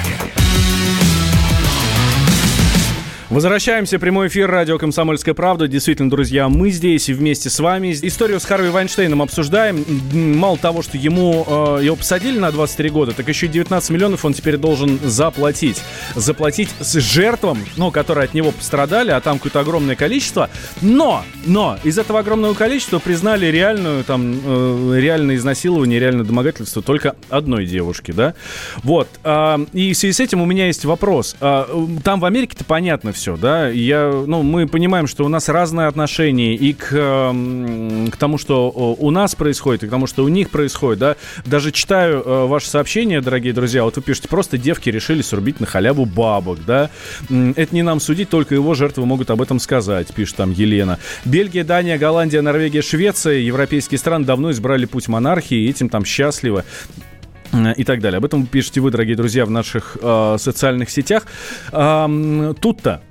Возвращаемся. 3.31 3.99
Прямой 3.99 4.29
эфир 4.29 4.51
радио 4.51 4.79
«Комсомольская 4.79 5.35
правда». 5.35 5.69
Действительно, 5.69 6.09
друзья, 6.09 6.49
мы 6.49 6.71
здесь 6.71 7.11
и 7.11 7.13
вместе 7.13 7.51
с 7.51 7.61
вами. 7.61 7.93
Историю 7.93 8.41
с 8.41 8.47
Харви 8.47 8.71
Вайнштейном 8.71 9.21
обсуждаем. 9.21 9.85
Мало 10.15 10.57
того, 10.57 10.81
что 10.81 10.97
ему 10.97 11.45
э, 11.47 11.81
его 11.83 11.97
посадили 11.97 12.39
на 12.39 12.51
23 12.51 12.89
года, 12.89 13.13
так 13.13 13.29
еще 13.29 13.45
и 13.45 13.51
19 13.51 13.91
миллионов 13.91 14.25
он 14.25 14.33
теперь 14.33 14.57
должен 14.57 14.99
заплатить. 15.05 15.83
Заплатить 16.15 16.71
с 16.81 16.95
жертвам, 17.01 17.59
ну, 17.77 17.91
которые 17.91 18.25
от 18.25 18.33
него 18.33 18.51
пострадали, 18.51 19.11
а 19.11 19.21
там 19.21 19.37
какое-то 19.37 19.61
огромное 19.61 19.95
количество. 19.95 20.49
Но, 20.81 21.23
но, 21.45 21.79
из 21.85 21.99
этого 21.99 22.21
огромного 22.21 22.55
количества 22.55 22.99
признали 22.99 23.45
реальную, 23.45 24.05
там, 24.05 24.41
э, 24.43 24.93
реальное 24.99 25.37
изнасилование, 25.37 26.01
реальное 26.01 26.25
домогательство 26.25 26.81
только 26.81 27.15
одной 27.29 27.67
девушки, 27.67 28.11
да? 28.11 28.33
Вот. 28.83 29.07
Э, 29.23 29.59
и 29.75 29.93
в 29.93 29.99
связи 29.99 30.15
с 30.15 30.21
этим 30.21 30.41
у 30.41 30.47
меня 30.47 30.69
есть 30.69 30.87
вопрос. 30.87 31.37
Э, 31.43 31.67
там 32.03 32.21
в 32.21 32.25
Америке-то 32.25 32.65
понятно 32.65 33.13
все, 33.19 33.37
да. 33.37 33.69
Я, 33.69 34.25
ну, 34.27 34.43
мы 34.43 34.69
понимаем, 34.69 35.09
что 35.09 35.25
у 35.25 35.29
нас 35.29 35.49
разные 35.49 35.89
отношения 35.89 36.55
и 36.55 36.73
к, 36.73 36.89
к 36.89 38.17
тому, 38.17 38.39
что 38.39 38.71
у 38.71 39.11
нас 39.11 39.35
происходит, 39.35 39.83
и 39.83 39.87
к 39.89 39.91
тому, 39.91 40.07
что 40.07 40.25
у 40.25 40.29
них 40.29 40.51
происходит, 40.51 41.01
да. 41.01 41.17
Даже 41.45 41.73
читаю 41.73 42.23
э, 42.25 42.47
ваши 42.47 42.69
сообщения, 42.69 43.21
дорогие 43.21 43.53
друзья, 43.53 43.83
вот 43.83 43.97
вы 43.97 44.03
пишете, 44.03 44.29
просто 44.29 44.57
девки 44.57 44.89
решили 44.89 45.23
срубить 45.23 45.59
на 45.59 45.67
халяву 45.67 46.05
бабок, 46.05 46.61
да. 46.65 46.91
Это 47.29 47.75
не 47.75 47.83
нам 47.83 47.99
судить, 47.99 48.31
только 48.31 48.55
его 48.55 48.75
жертвы 48.75 49.05
могут 49.05 49.31
об 49.31 49.43
этом 49.43 49.59
сказать, 49.59 50.15
пишет 50.15 50.37
там 50.37 50.53
Елена. 50.53 50.99
Бельгия, 51.25 51.65
Дания, 51.65 51.99
Голландия, 51.99 52.41
Норвегия, 52.41 52.83
Швеция, 52.83 53.41
европейские 53.41 53.99
страны 53.99 54.25
давно 54.25 54.53
избрали 54.53 54.87
путь 54.87 55.09
монархии, 55.09 55.59
и 55.59 55.71
этим 55.71 55.89
там 55.89 56.05
счастливы 56.05 56.63
и 57.77 57.85
так 57.85 58.01
далее. 58.01 58.19
Об 58.19 58.25
этом 58.25 58.47
пишите 58.47 58.81
вы, 58.81 58.91
дорогие 58.91 59.17
друзья, 59.17 59.47
в 59.47 59.51
наших 59.51 59.97
э, 60.01 60.37
социальных 60.39 60.91
сетях. 60.91 61.27
Э, 61.73 62.55
тут-то 62.61 63.03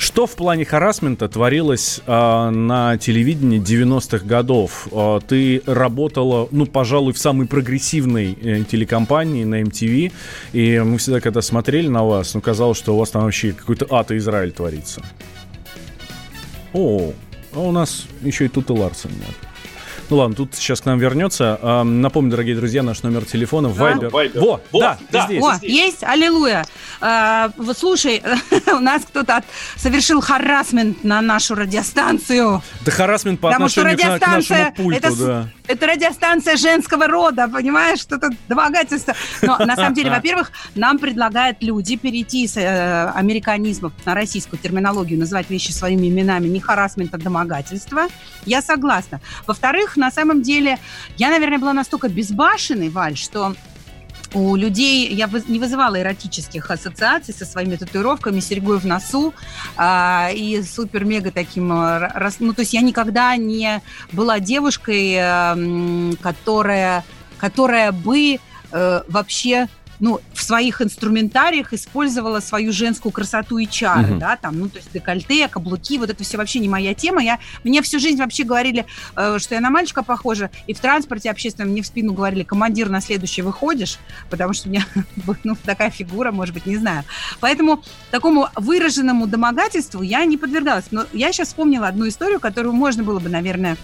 что 0.00 0.26
в 0.26 0.34
плане 0.34 0.64
харасмента 0.64 1.28
творилось 1.28 2.00
э, 2.06 2.50
на 2.50 2.96
телевидении 2.96 3.60
90-х 3.60 4.24
годов? 4.24 4.88
Э, 4.90 5.20
ты 5.26 5.62
работала, 5.66 6.48
ну, 6.50 6.66
пожалуй, 6.66 7.12
в 7.12 7.18
самой 7.18 7.46
прогрессивной 7.46 8.36
э, 8.40 8.64
телекомпании 8.64 9.44
на 9.44 9.62
MTV, 9.62 10.12
и 10.52 10.78
мы 10.80 10.98
всегда, 10.98 11.20
когда 11.20 11.42
смотрели 11.42 11.88
на 11.88 12.04
вас, 12.04 12.34
ну, 12.34 12.40
казалось, 12.40 12.78
что 12.78 12.94
у 12.94 12.98
вас 12.98 13.10
там 13.10 13.22
вообще 13.22 13.52
какой-то 13.52 13.86
ад 13.90 14.10
и 14.10 14.16
Израиль 14.16 14.52
творится. 14.52 15.02
О, 16.72 17.12
а 17.52 17.60
у 17.60 17.72
нас 17.72 18.06
еще 18.22 18.46
и 18.46 18.48
тут 18.48 18.70
и 18.70 18.72
Ларсон 18.72 19.12
нет. 19.12 19.49
Ну 20.10 20.16
ладно, 20.16 20.34
тут 20.34 20.56
сейчас 20.56 20.80
к 20.80 20.86
нам 20.86 20.98
вернется. 20.98 21.56
А, 21.62 21.84
напомню, 21.84 22.32
дорогие 22.32 22.56
друзья, 22.56 22.82
наш 22.82 23.04
номер 23.04 23.24
телефона 23.24 23.68
Вайбер. 23.68 24.08
А? 24.08 24.40
Во, 24.40 24.60
Во, 24.72 24.80
да, 24.80 24.98
да, 25.12 25.26
здесь. 25.26 25.42
О, 25.42 25.54
здесь. 25.54 25.70
есть, 25.70 26.02
аллилуйя. 26.02 26.66
А, 27.00 27.52
вот 27.56 27.78
слушай, 27.78 28.20
у 28.66 28.80
нас 28.80 29.04
кто-то 29.04 29.36
от, 29.36 29.44
совершил 29.76 30.20
харасмент 30.20 31.04
на 31.04 31.20
нашу 31.20 31.54
радиостанцию. 31.54 32.60
Да 32.84 32.90
харасмент 32.90 33.38
по 33.38 33.50
Потому 33.50 33.66
отношению 33.66 33.96
что 33.96 34.04
радиостанция, 34.08 34.70
к, 34.72 34.74
к 34.74 34.78
нашему 34.78 34.90
пульту, 34.90 34.98
это, 34.98 35.16
да. 35.16 35.48
Это 35.68 35.86
радиостанция 35.86 36.56
женского 36.56 37.06
рода, 37.06 37.46
понимаешь, 37.46 38.00
что-то 38.00 38.30
домогательство. 38.48 39.14
Но 39.42 39.58
на 39.58 39.76
самом 39.76 39.94
деле, 39.94 40.10
во-первых, 40.16 40.50
нам 40.74 40.98
предлагают 40.98 41.58
люди 41.62 41.94
перейти 41.94 42.48
с 42.48 42.56
э, 42.56 43.12
американизмов 43.14 43.92
на 44.04 44.14
российскую 44.14 44.58
терминологию, 44.58 45.20
называть 45.20 45.48
вещи 45.48 45.70
своими 45.70 46.08
именами, 46.08 46.48
не 46.48 46.58
харасмент, 46.58 47.14
а 47.14 47.18
домогательство. 47.18 48.08
Я 48.44 48.60
согласна. 48.60 49.20
Во-вторых, 49.46 49.96
на 50.00 50.10
самом 50.10 50.42
деле, 50.42 50.78
я, 51.16 51.30
наверное, 51.30 51.58
была 51.58 51.72
настолько 51.72 52.08
безбашенной, 52.08 52.88
Валь, 52.88 53.16
что 53.16 53.54
у 54.32 54.54
людей 54.54 55.08
я 55.12 55.28
не 55.48 55.58
вызывала 55.58 56.00
эротических 56.00 56.70
ассоциаций 56.70 57.34
со 57.34 57.44
своими 57.44 57.76
татуировками, 57.76 58.40
серьгой 58.40 58.78
в 58.78 58.86
носу 58.86 59.34
а, 59.76 60.30
и 60.32 60.62
супер-мега 60.62 61.32
таким... 61.32 61.72
А, 61.72 62.30
ну, 62.38 62.52
то 62.52 62.60
есть 62.60 62.72
я 62.72 62.80
никогда 62.80 63.36
не 63.36 63.82
была 64.12 64.38
девушкой, 64.38 65.16
а, 65.18 65.58
которая, 66.22 67.04
которая 67.38 67.92
бы 67.92 68.38
а, 68.70 69.04
вообще 69.08 69.68
ну, 70.00 70.20
в 70.32 70.42
своих 70.42 70.80
инструментариях 70.82 71.72
использовала 71.72 72.40
свою 72.40 72.72
женскую 72.72 73.12
красоту 73.12 73.58
и 73.58 73.66
чары, 73.66 74.12
угу. 74.12 74.20
да, 74.20 74.36
там, 74.36 74.58
ну, 74.58 74.68
то 74.68 74.78
есть 74.78 74.92
декольте, 74.92 75.46
каблуки, 75.48 75.98
вот 75.98 76.10
это 76.10 76.24
все 76.24 76.38
вообще 76.38 76.58
не 76.58 76.68
моя 76.68 76.94
тема. 76.94 77.22
Я, 77.22 77.38
мне 77.64 77.82
всю 77.82 77.98
жизнь 77.98 78.18
вообще 78.18 78.44
говорили, 78.44 78.86
э, 79.16 79.38
что 79.38 79.54
я 79.54 79.60
на 79.60 79.70
мальчика 79.70 80.02
похожа, 80.02 80.50
и 80.66 80.74
в 80.74 80.80
транспорте 80.80 81.30
общественном 81.30 81.72
мне 81.72 81.82
в 81.82 81.86
спину 81.86 82.12
говорили, 82.12 82.42
командир, 82.42 82.88
на 82.88 83.00
следующий 83.00 83.42
выходишь, 83.42 83.98
потому 84.30 84.54
что 84.54 84.68
у 84.68 84.72
меня, 84.72 84.86
ну, 85.44 85.56
такая 85.64 85.90
фигура, 85.90 86.32
может 86.32 86.54
быть, 86.54 86.66
не 86.66 86.76
знаю. 86.76 87.04
Поэтому 87.40 87.82
такому 88.10 88.48
выраженному 88.56 89.26
домогательству 89.26 90.02
я 90.02 90.24
не 90.24 90.36
подвергалась. 90.36 90.86
Но 90.90 91.04
я 91.12 91.32
сейчас 91.32 91.48
вспомнила 91.48 91.88
одну 91.88 92.08
историю, 92.08 92.40
которую 92.40 92.72
можно 92.72 93.02
было 93.02 93.20
бы, 93.20 93.28
наверное, 93.28 93.76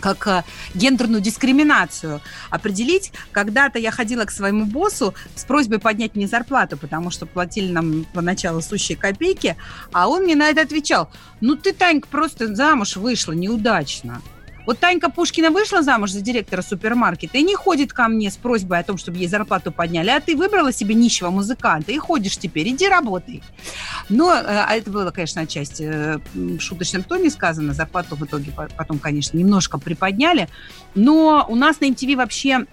как 0.00 0.26
э, 0.26 0.44
гендерную 0.74 1.20
дискриминацию 1.20 2.20
определить. 2.50 3.12
Когда-то 3.32 3.78
я 3.78 3.90
ходила 3.90 4.24
к 4.24 4.30
своему 4.30 4.64
боссу 4.64 5.14
с 5.34 5.44
просьбой 5.44 5.78
поднять 5.78 6.16
мне 6.16 6.26
зарплату, 6.26 6.76
потому 6.76 7.10
что 7.10 7.26
платили 7.26 7.70
нам 7.70 8.06
поначалу 8.12 8.60
сущие 8.60 8.96
копейки, 8.96 9.56
а 9.92 10.08
он 10.08 10.24
мне 10.24 10.36
на 10.36 10.48
это 10.48 10.62
отвечал, 10.62 11.10
ну 11.40 11.56
ты, 11.56 11.72
Танька, 11.72 12.08
просто 12.10 12.54
замуж 12.54 12.96
вышла 12.96 13.32
неудачно. 13.32 14.22
Вот 14.66 14.78
Танька 14.78 15.10
Пушкина 15.10 15.50
вышла 15.50 15.82
замуж 15.82 16.10
за 16.10 16.20
директора 16.20 16.62
супермаркета 16.62 17.38
и 17.38 17.42
не 17.42 17.54
ходит 17.54 17.92
ко 17.92 18.08
мне 18.08 18.30
с 18.30 18.36
просьбой 18.36 18.80
о 18.80 18.82
том, 18.82 18.98
чтобы 18.98 19.18
ей 19.18 19.28
зарплату 19.28 19.72
подняли, 19.72 20.10
а 20.10 20.20
ты 20.20 20.36
выбрала 20.36 20.72
себе 20.72 20.94
нищего 20.94 21.30
музыканта 21.30 21.92
и 21.92 21.98
ходишь 21.98 22.36
теперь, 22.36 22.68
иди 22.68 22.88
работай. 22.88 23.42
Но 24.08 24.32
э, 24.34 24.44
а 24.46 24.74
это 24.74 24.90
было, 24.90 25.10
конечно, 25.10 25.42
отчасти 25.42 25.82
э, 25.82 26.18
в 26.34 26.60
шуточном 26.60 27.02
тоне 27.02 27.30
сказано, 27.30 27.72
зарплату 27.72 28.16
в 28.16 28.24
итоге 28.24 28.52
потом, 28.76 28.98
конечно, 28.98 29.36
немножко 29.36 29.78
приподняли, 29.78 30.48
но 30.94 31.46
у 31.48 31.56
нас 31.56 31.80
на 31.80 31.86
MTV 31.86 32.16
вообще 32.16 32.66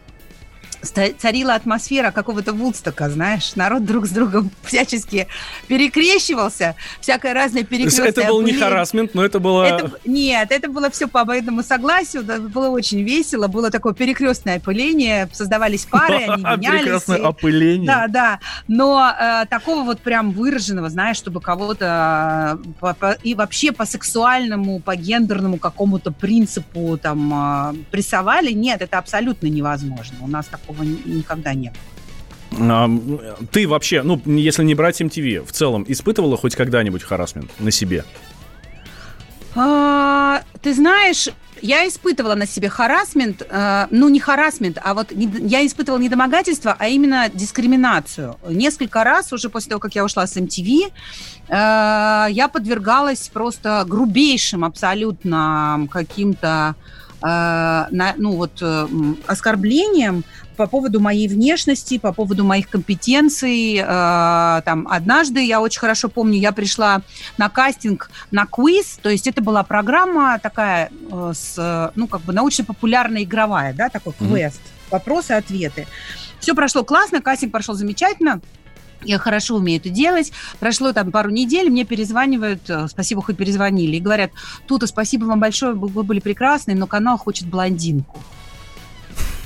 царила 0.81 1.55
атмосфера 1.55 2.11
какого-то 2.11 2.53
вудстока, 2.53 3.09
знаешь. 3.09 3.55
Народ 3.55 3.85
друг 3.85 4.05
с 4.05 4.09
другом 4.09 4.51
всячески 4.63 5.27
перекрещивался, 5.67 6.75
всякое 7.01 7.33
разное 7.33 7.63
перекрестное 7.63 8.07
это 8.09 8.23
был 8.25 8.41
не 8.41 8.53
харасмент, 8.53 9.13
но 9.13 9.23
это 9.23 9.39
было... 9.39 9.63
Это, 9.63 9.91
нет, 10.05 10.51
это 10.51 10.69
было 10.69 10.89
все 10.89 11.07
по 11.07 11.21
обоюдному 11.21 11.63
согласию, 11.63 12.23
да, 12.23 12.39
было 12.39 12.69
очень 12.69 13.01
весело, 13.03 13.47
было 13.47 13.69
такое 13.71 13.93
перекрестное 13.93 14.57
опыление, 14.57 15.29
создавались 15.31 15.85
пары, 15.85 16.25
они 16.27 16.43
менялись. 16.57 16.81
Прекрасное 16.81 17.17
и- 17.17 17.21
опыление. 17.21 17.87
Да, 17.87 18.07
да, 18.07 18.39
но 18.67 19.11
э, 19.19 19.45
такого 19.49 19.83
вот 19.83 19.99
прям 20.01 20.31
выраженного, 20.31 20.89
знаешь, 20.89 21.17
чтобы 21.17 21.41
кого-то 21.41 22.59
э, 22.63 22.69
по- 22.79 22.93
по- 22.93 23.17
и 23.23 23.33
вообще 23.35 23.71
по 23.71 23.85
сексуальному, 23.85 24.79
по 24.79 24.95
гендерному 24.95 25.57
какому-то 25.57 26.11
принципу 26.11 26.97
там 27.01 27.73
э, 27.73 27.75
прессовали, 27.91 28.51
нет, 28.51 28.81
это 28.81 28.97
абсолютно 28.97 29.47
невозможно. 29.47 30.17
У 30.21 30.27
нас 30.27 30.45
такого 30.67 30.83
ни- 30.83 31.01
никогда 31.17 31.53
не 31.53 31.69
было. 31.69 31.79
А, 32.59 32.89
Ты 33.51 33.67
вообще, 33.67 34.03
ну, 34.03 34.21
если 34.25 34.63
не 34.63 34.75
брать 34.75 35.01
MTV, 35.01 35.45
в 35.45 35.51
целом 35.51 35.85
испытывала 35.87 36.37
хоть 36.37 36.55
когда-нибудь 36.55 37.03
харасмент 37.03 37.51
на 37.59 37.71
себе? 37.71 38.03
А, 39.55 40.41
ты 40.61 40.73
знаешь, 40.73 41.29
я 41.61 41.87
испытывала 41.87 42.35
на 42.35 42.45
себе 42.45 42.69
харасмент, 42.69 43.41
э, 43.49 43.87
ну 43.89 44.09
не 44.09 44.19
харасмент, 44.19 44.77
а 44.83 44.93
вот 44.93 45.11
не- 45.11 45.47
я 45.47 45.65
испытывала 45.65 45.99
не 45.99 46.09
домогательство, 46.09 46.75
а 46.77 46.87
именно 46.87 47.27
дискриминацию. 47.33 48.35
Несколько 48.47 49.03
раз 49.03 49.33
уже 49.33 49.49
после 49.49 49.69
того, 49.69 49.79
как 49.79 49.95
я 49.95 50.03
ушла 50.05 50.27
с 50.27 50.37
MTV, 50.37 50.91
э, 51.49 52.27
я 52.31 52.49
подвергалась 52.53 53.29
просто 53.33 53.83
грубейшим 53.87 54.63
абсолютно 54.63 55.87
каким-то 55.91 56.75
на- 57.21 58.13
ну 58.17 58.35
вот 58.35 58.61
э, 58.61 58.65
м, 58.89 59.17
оскорблениям 59.27 60.23
по 60.55 60.65
поводу 60.67 60.99
моей 60.99 61.27
внешности, 61.27 61.97
по 61.99 62.11
поводу 62.11 62.43
моих 62.43 62.69
компетенций. 62.69 63.75
Э, 63.77 64.61
там 64.65 64.87
однажды 64.89 65.43
я 65.43 65.61
очень 65.61 65.79
хорошо 65.79 66.09
помню, 66.09 66.39
я 66.39 66.51
пришла 66.51 67.01
на 67.37 67.49
кастинг 67.49 68.09
на 68.31 68.45
квиз, 68.45 68.99
то 69.01 69.09
есть 69.09 69.27
это 69.27 69.41
была 69.41 69.63
программа 69.63 70.39
такая 70.39 70.89
э, 71.11 71.33
с, 71.35 71.55
э, 71.57 71.91
ну 71.95 72.07
как 72.07 72.21
бы 72.21 72.33
научно-популярная 72.33 73.23
игровая, 73.23 73.73
да, 73.73 73.89
такой 73.89 74.13
квест, 74.13 74.61
вопросы-ответы. 74.91 75.87
Все 76.39 76.53
прошло 76.53 76.83
классно, 76.83 77.21
кастинг 77.21 77.51
прошел 77.51 77.73
замечательно. 77.75 78.41
Я 79.03 79.19
хорошо 79.19 79.55
умею 79.55 79.79
это 79.79 79.89
делать. 79.89 80.31
Прошло 80.59 80.91
там 80.91 81.11
пару 81.11 81.29
недель, 81.29 81.69
мне 81.69 81.85
перезванивают, 81.85 82.69
э, 82.69 82.87
спасибо, 82.87 83.21
хоть 83.21 83.37
перезвонили, 83.37 83.97
и 83.97 83.99
говорят, 83.99 84.31
Тута, 84.67 84.87
спасибо 84.87 85.25
вам 85.25 85.39
большое, 85.39 85.73
вы 85.73 86.03
были 86.03 86.19
прекрасны, 86.19 86.75
но 86.75 86.87
канал 86.87 87.17
хочет 87.17 87.47
блондинку. 87.47 88.19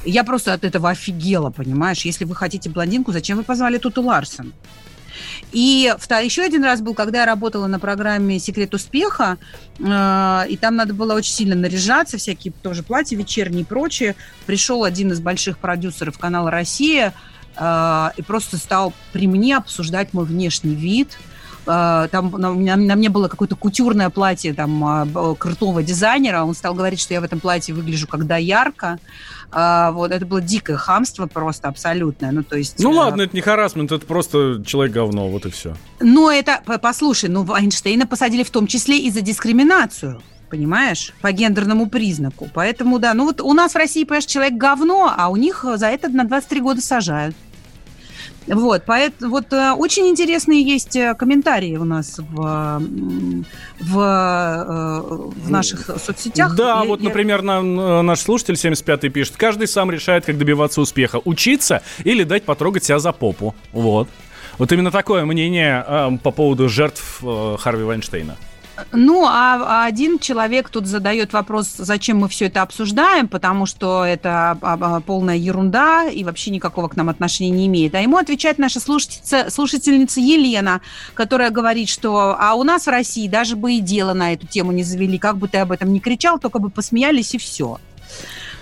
Я 0.04 0.24
просто 0.24 0.54
от 0.54 0.64
этого 0.64 0.90
офигела, 0.90 1.52
понимаешь? 1.52 2.02
Если 2.06 2.26
вы 2.26 2.36
хотите 2.36 2.70
блондинку, 2.70 3.12
зачем 3.12 3.38
вы 3.38 3.44
позвали 3.44 3.78
Туту 3.78 4.02
Ларсен? 4.02 4.54
И 5.52 5.94
втор- 6.00 6.24
еще 6.24 6.42
один 6.42 6.64
раз 6.64 6.82
был, 6.82 6.94
когда 6.94 7.20
я 7.20 7.26
работала 7.26 7.68
на 7.68 7.80
программе 7.80 8.40
«Секрет 8.40 8.74
успеха», 8.74 9.38
э, 9.78 10.46
и 10.50 10.58
там 10.58 10.76
надо 10.76 10.94
было 10.94 11.14
очень 11.14 11.34
сильно 11.34 11.56
наряжаться, 11.56 12.18
всякие 12.18 12.54
тоже 12.64 12.82
платья 12.82 13.18
вечерние 13.18 13.62
и 13.62 13.66
прочее. 13.66 14.16
Пришел 14.46 14.84
один 14.84 15.12
из 15.12 15.20
больших 15.20 15.58
продюсеров 15.58 16.18
канала 16.18 16.50
«Россия» 16.50 17.14
и 17.56 18.22
просто 18.22 18.58
стал 18.58 18.94
при 19.14 19.28
мне 19.28 19.58
обсуждать 19.58 20.14
мой 20.14 20.26
внешний 20.26 20.76
вид. 20.76 21.18
Э, 21.68 22.08
Там 22.12 22.32
на, 22.32 22.54
на- 22.54 22.76
на 22.76 22.96
мне 22.96 23.10
было 23.10 23.28
какое-то 23.28 23.56
кутюрное 23.56 24.10
платье 24.10 24.54
там 24.54 25.06
б- 25.12 25.36
крутого 25.36 25.84
дизайнера. 25.84 26.44
Он 26.44 26.56
стал 26.56 26.74
говорить, 26.74 27.00
что 27.00 27.14
я 27.14 27.22
в 27.22 27.24
этом 27.24 27.40
платье 27.40 27.76
выгляжу 27.76 28.08
как 28.08 28.26
доярка. 28.26 28.98
А, 29.52 29.92
Вот, 29.92 30.12
это 30.12 30.26
было 30.26 30.42
дикое 30.42 30.78
хамство 30.78 31.28
просто 31.28 31.68
абсолютное. 31.68 32.32
Ну, 32.32 32.42
то 32.42 32.56
есть... 32.56 32.80
Ну 32.80 32.92
э, 32.94 32.96
ладно, 32.96 33.24
это 33.24 33.36
не 33.36 33.42
харасмент, 33.42 33.92
это 33.92 34.06
просто 34.08 34.64
человек 34.66 34.94
говно, 34.94 35.28
вот 35.28 35.46
и 35.46 35.52
все. 35.52 35.76
но 36.00 36.32
это, 36.32 36.62
по- 36.66 36.78
послушай, 36.80 37.30
ну 37.30 37.46
Эйнштейна 37.56 38.08
посадили 38.08 38.44
в 38.44 38.50
том 38.50 38.66
числе 38.66 38.98
и 38.98 39.12
за 39.12 39.22
дискриминацию, 39.22 40.22
понимаешь, 40.52 41.14
по 41.22 41.32
гендерному 41.32 41.90
признаку. 41.90 42.50
Поэтому, 42.54 43.00
да, 43.00 43.14
ну 43.14 43.26
вот 43.26 43.42
у 43.42 43.54
нас 43.54 43.74
в 43.74 43.78
России, 43.78 44.04
понимаешь, 44.04 44.26
человек 44.26 44.54
говно, 44.54 45.12
а 45.18 45.30
у 45.30 45.36
них 45.38 45.66
за 45.76 45.88
это 45.88 46.10
на 46.10 46.26
23 46.26 46.60
года 46.62 46.82
сажают. 46.82 47.36
Вот, 48.48 48.84
поэтому 48.88 49.32
вот 49.32 49.54
э, 49.54 49.72
очень 49.72 50.08
интересные 50.08 50.64
есть 50.64 50.96
э, 50.96 51.14
комментарии 51.14 51.78
у 51.78 51.84
нас 51.86 52.18
в, 52.18 52.82
в, 53.80 54.00
э, 54.00 55.02
в 55.46 55.50
наших 55.52 55.86
соцсетях. 56.04 56.56
Да, 56.56 56.82
Я- 56.82 56.88
вот, 56.88 57.00
я- 57.02 57.08
например, 57.10 57.44
нам, 57.44 57.80
э, 57.80 58.02
наш 58.02 58.20
слушатель 58.22 58.56
75-й 58.56 59.10
пишет, 59.10 59.36
каждый 59.38 59.68
сам 59.68 59.92
решает, 59.92 60.26
как 60.26 60.38
добиваться 60.40 60.82
успеха. 60.82 61.22
Учиться 61.24 61.82
или 62.04 62.24
дать 62.24 62.44
потрогать 62.44 62.84
себя 62.84 62.98
за 63.00 63.12
попу. 63.12 63.54
Вот. 63.72 64.08
Вот 64.58 64.72
именно 64.72 64.90
такое 64.92 65.24
мнение 65.26 65.86
э, 65.88 66.10
по 66.24 66.32
поводу 66.32 66.68
жертв 66.68 67.20
э, 67.24 67.56
Харви 67.60 67.84
Вайнштейна. 67.84 68.38
Ну, 68.92 69.26
а, 69.26 69.84
а 69.84 69.86
один 69.86 70.20
человек 70.20 70.70
тут 70.70 70.88
задает 70.88 71.34
вопрос, 71.34 71.74
зачем 71.78 72.20
мы 72.20 72.30
все 72.30 72.46
это 72.46 72.62
обсуждаем, 72.62 73.28
потому 73.28 73.66
что 73.66 74.04
это 74.06 74.58
а, 74.62 74.78
а, 74.80 75.00
полная 75.02 75.36
ерунда 75.38 76.08
и 76.10 76.24
вообще 76.24 76.52
никакого 76.52 76.88
к 76.88 76.96
нам 76.96 77.10
отношения 77.10 77.50
не 77.52 77.68
имеет. 77.68 77.96
А 77.96 78.00
ему 78.00 78.18
отвечает 78.18 78.58
наша 78.58 78.80
слушательница, 78.80 79.50
слушательница 79.50 80.20
Елена, 80.20 80.82
которая 81.14 81.50
говорит, 81.50 81.90
что 81.90 82.36
а 82.40 82.54
у 82.56 82.64
нас 82.64 82.86
в 82.86 82.90
России 82.90 83.28
даже 83.28 83.56
бы 83.56 83.74
и 83.74 83.80
дело 83.80 84.14
на 84.14 84.34
эту 84.34 84.48
тему 84.48 84.72
не 84.72 84.84
завели, 84.84 85.18
как 85.18 85.38
бы 85.38 85.48
ты 85.48 85.60
об 85.60 85.72
этом 85.72 85.92
не 85.94 86.00
кричал, 86.00 86.40
только 86.40 86.60
бы 86.60 86.70
посмеялись 86.70 87.34
и 87.36 87.38
все. 87.38 87.80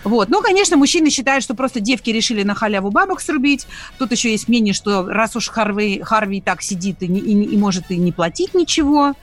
Вот. 0.04 0.30
Ну, 0.30 0.42
конечно, 0.42 0.78
мужчины 0.78 1.10
считают, 1.10 1.44
что 1.44 1.56
просто 1.56 1.80
девки 1.80 2.10
решили 2.10 2.44
на 2.44 2.56
халяву 2.56 2.90
бабок 2.90 3.20
срубить. 3.22 3.68
Тут 3.98 4.12
еще 4.12 4.32
есть 4.32 4.48
мнение, 4.48 4.74
что 4.74 5.06
раз 5.06 5.36
уж 5.36 5.50
Харви, 5.50 6.02
Харви 6.02 6.42
так 6.42 6.62
сидит 6.62 7.02
и, 7.04 7.08
не- 7.08 7.20
и 7.20 7.50
и 7.50 7.58
может 7.58 7.92
и 7.92 7.98
не 7.98 8.12
платить 8.12 8.54
ничего, 8.54 9.14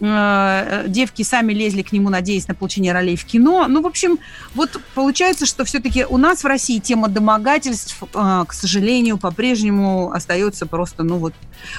девки 0.00 1.22
сами 1.22 1.52
лезли 1.52 1.82
к 1.82 1.92
нему, 1.92 2.10
надеясь 2.10 2.48
на 2.48 2.54
получение 2.54 2.92
ролей 2.92 3.16
в 3.16 3.24
кино. 3.24 3.66
Ну, 3.68 3.82
в 3.82 3.86
общем, 3.86 4.18
вот 4.54 4.80
получается, 4.94 5.46
что 5.46 5.64
все-таки 5.64 6.04
у 6.04 6.16
нас 6.18 6.42
в 6.42 6.46
России 6.46 6.78
тема 6.78 7.08
домогательств, 7.08 7.96
э, 8.14 8.44
к 8.46 8.52
сожалению, 8.52 9.18
по-прежнему 9.18 10.12
остается 10.12 10.66
просто, 10.66 11.02
ну 11.02 11.16
вот, 11.16 11.34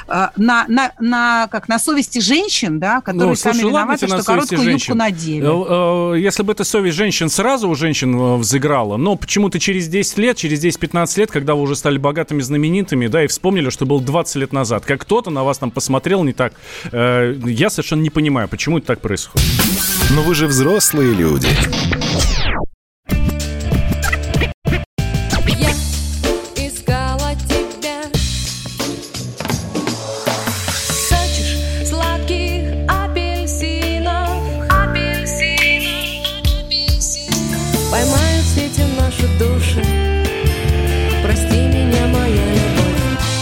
э, 0.08 0.28
на, 0.36 0.66
на, 0.68 0.92
на, 1.00 1.48
как, 1.52 1.68
на 1.68 1.80
совести 1.80 2.20
женщин, 2.20 2.80
да, 2.80 3.02
которые 3.02 3.30
Ну, 3.30 3.36
сами 3.36 3.54
слушай, 3.54 3.70
виноваты, 3.70 4.06
тебе 4.06 4.12
на 4.16 4.18
что 4.22 4.26
короткую 4.26 4.62
женщин. 4.62 4.94
юбку 4.94 4.98
надели. 4.98 6.14
Э, 6.14 6.16
э, 6.16 6.20
Если 6.20 6.44
бы 6.44 6.54
эта 6.54 6.64
совесть 6.64 6.96
женщин 6.98 7.30
сразу 7.30 7.70
у 7.70 7.76
женщин 7.76 8.16
э, 8.20 8.36
взыграла, 8.38 8.98
но 8.98 9.16
почему-то 9.16 9.60
через 9.60 9.88
10 9.88 10.18
лет, 10.18 10.38
через 10.38 10.64
10-15 10.64 11.20
лет, 11.20 11.32
когда 11.32 11.56
вы 11.56 11.62
уже 11.62 11.76
стали 11.76 11.98
богатыми, 11.98 12.42
знаменитыми, 12.42 13.08
да, 13.08 13.24
и 13.24 13.28
вспомнили, 13.28 13.70
что 13.70 13.86
было 13.86 14.02
20 14.02 14.36
лет 14.38 14.54
назад, 14.54 14.86
как 14.86 15.02
кто-то 15.02 15.30
на 15.30 15.44
вас 15.44 15.58
там 15.60 15.72
посмотрел 15.72 16.24
не 16.24 16.34
так, 16.34 16.54
э, 16.92 17.36
я 17.46 17.70
совершенно 17.70 18.02
не 18.08 18.10
понимаю, 18.10 18.48
почему 18.48 18.78
это 18.78 18.88
так 18.88 19.02
происходит. 19.02 19.46
Но 20.12 20.22
вы 20.22 20.34
же 20.34 20.48
взрослые 20.48 21.14
люди. 21.14 21.50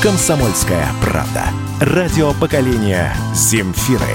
Комсомольская 0.05 0.85
правда. 1.01 1.45
Радио 1.81 2.31
поколения 2.33 3.11
Земфиры. 3.33 4.05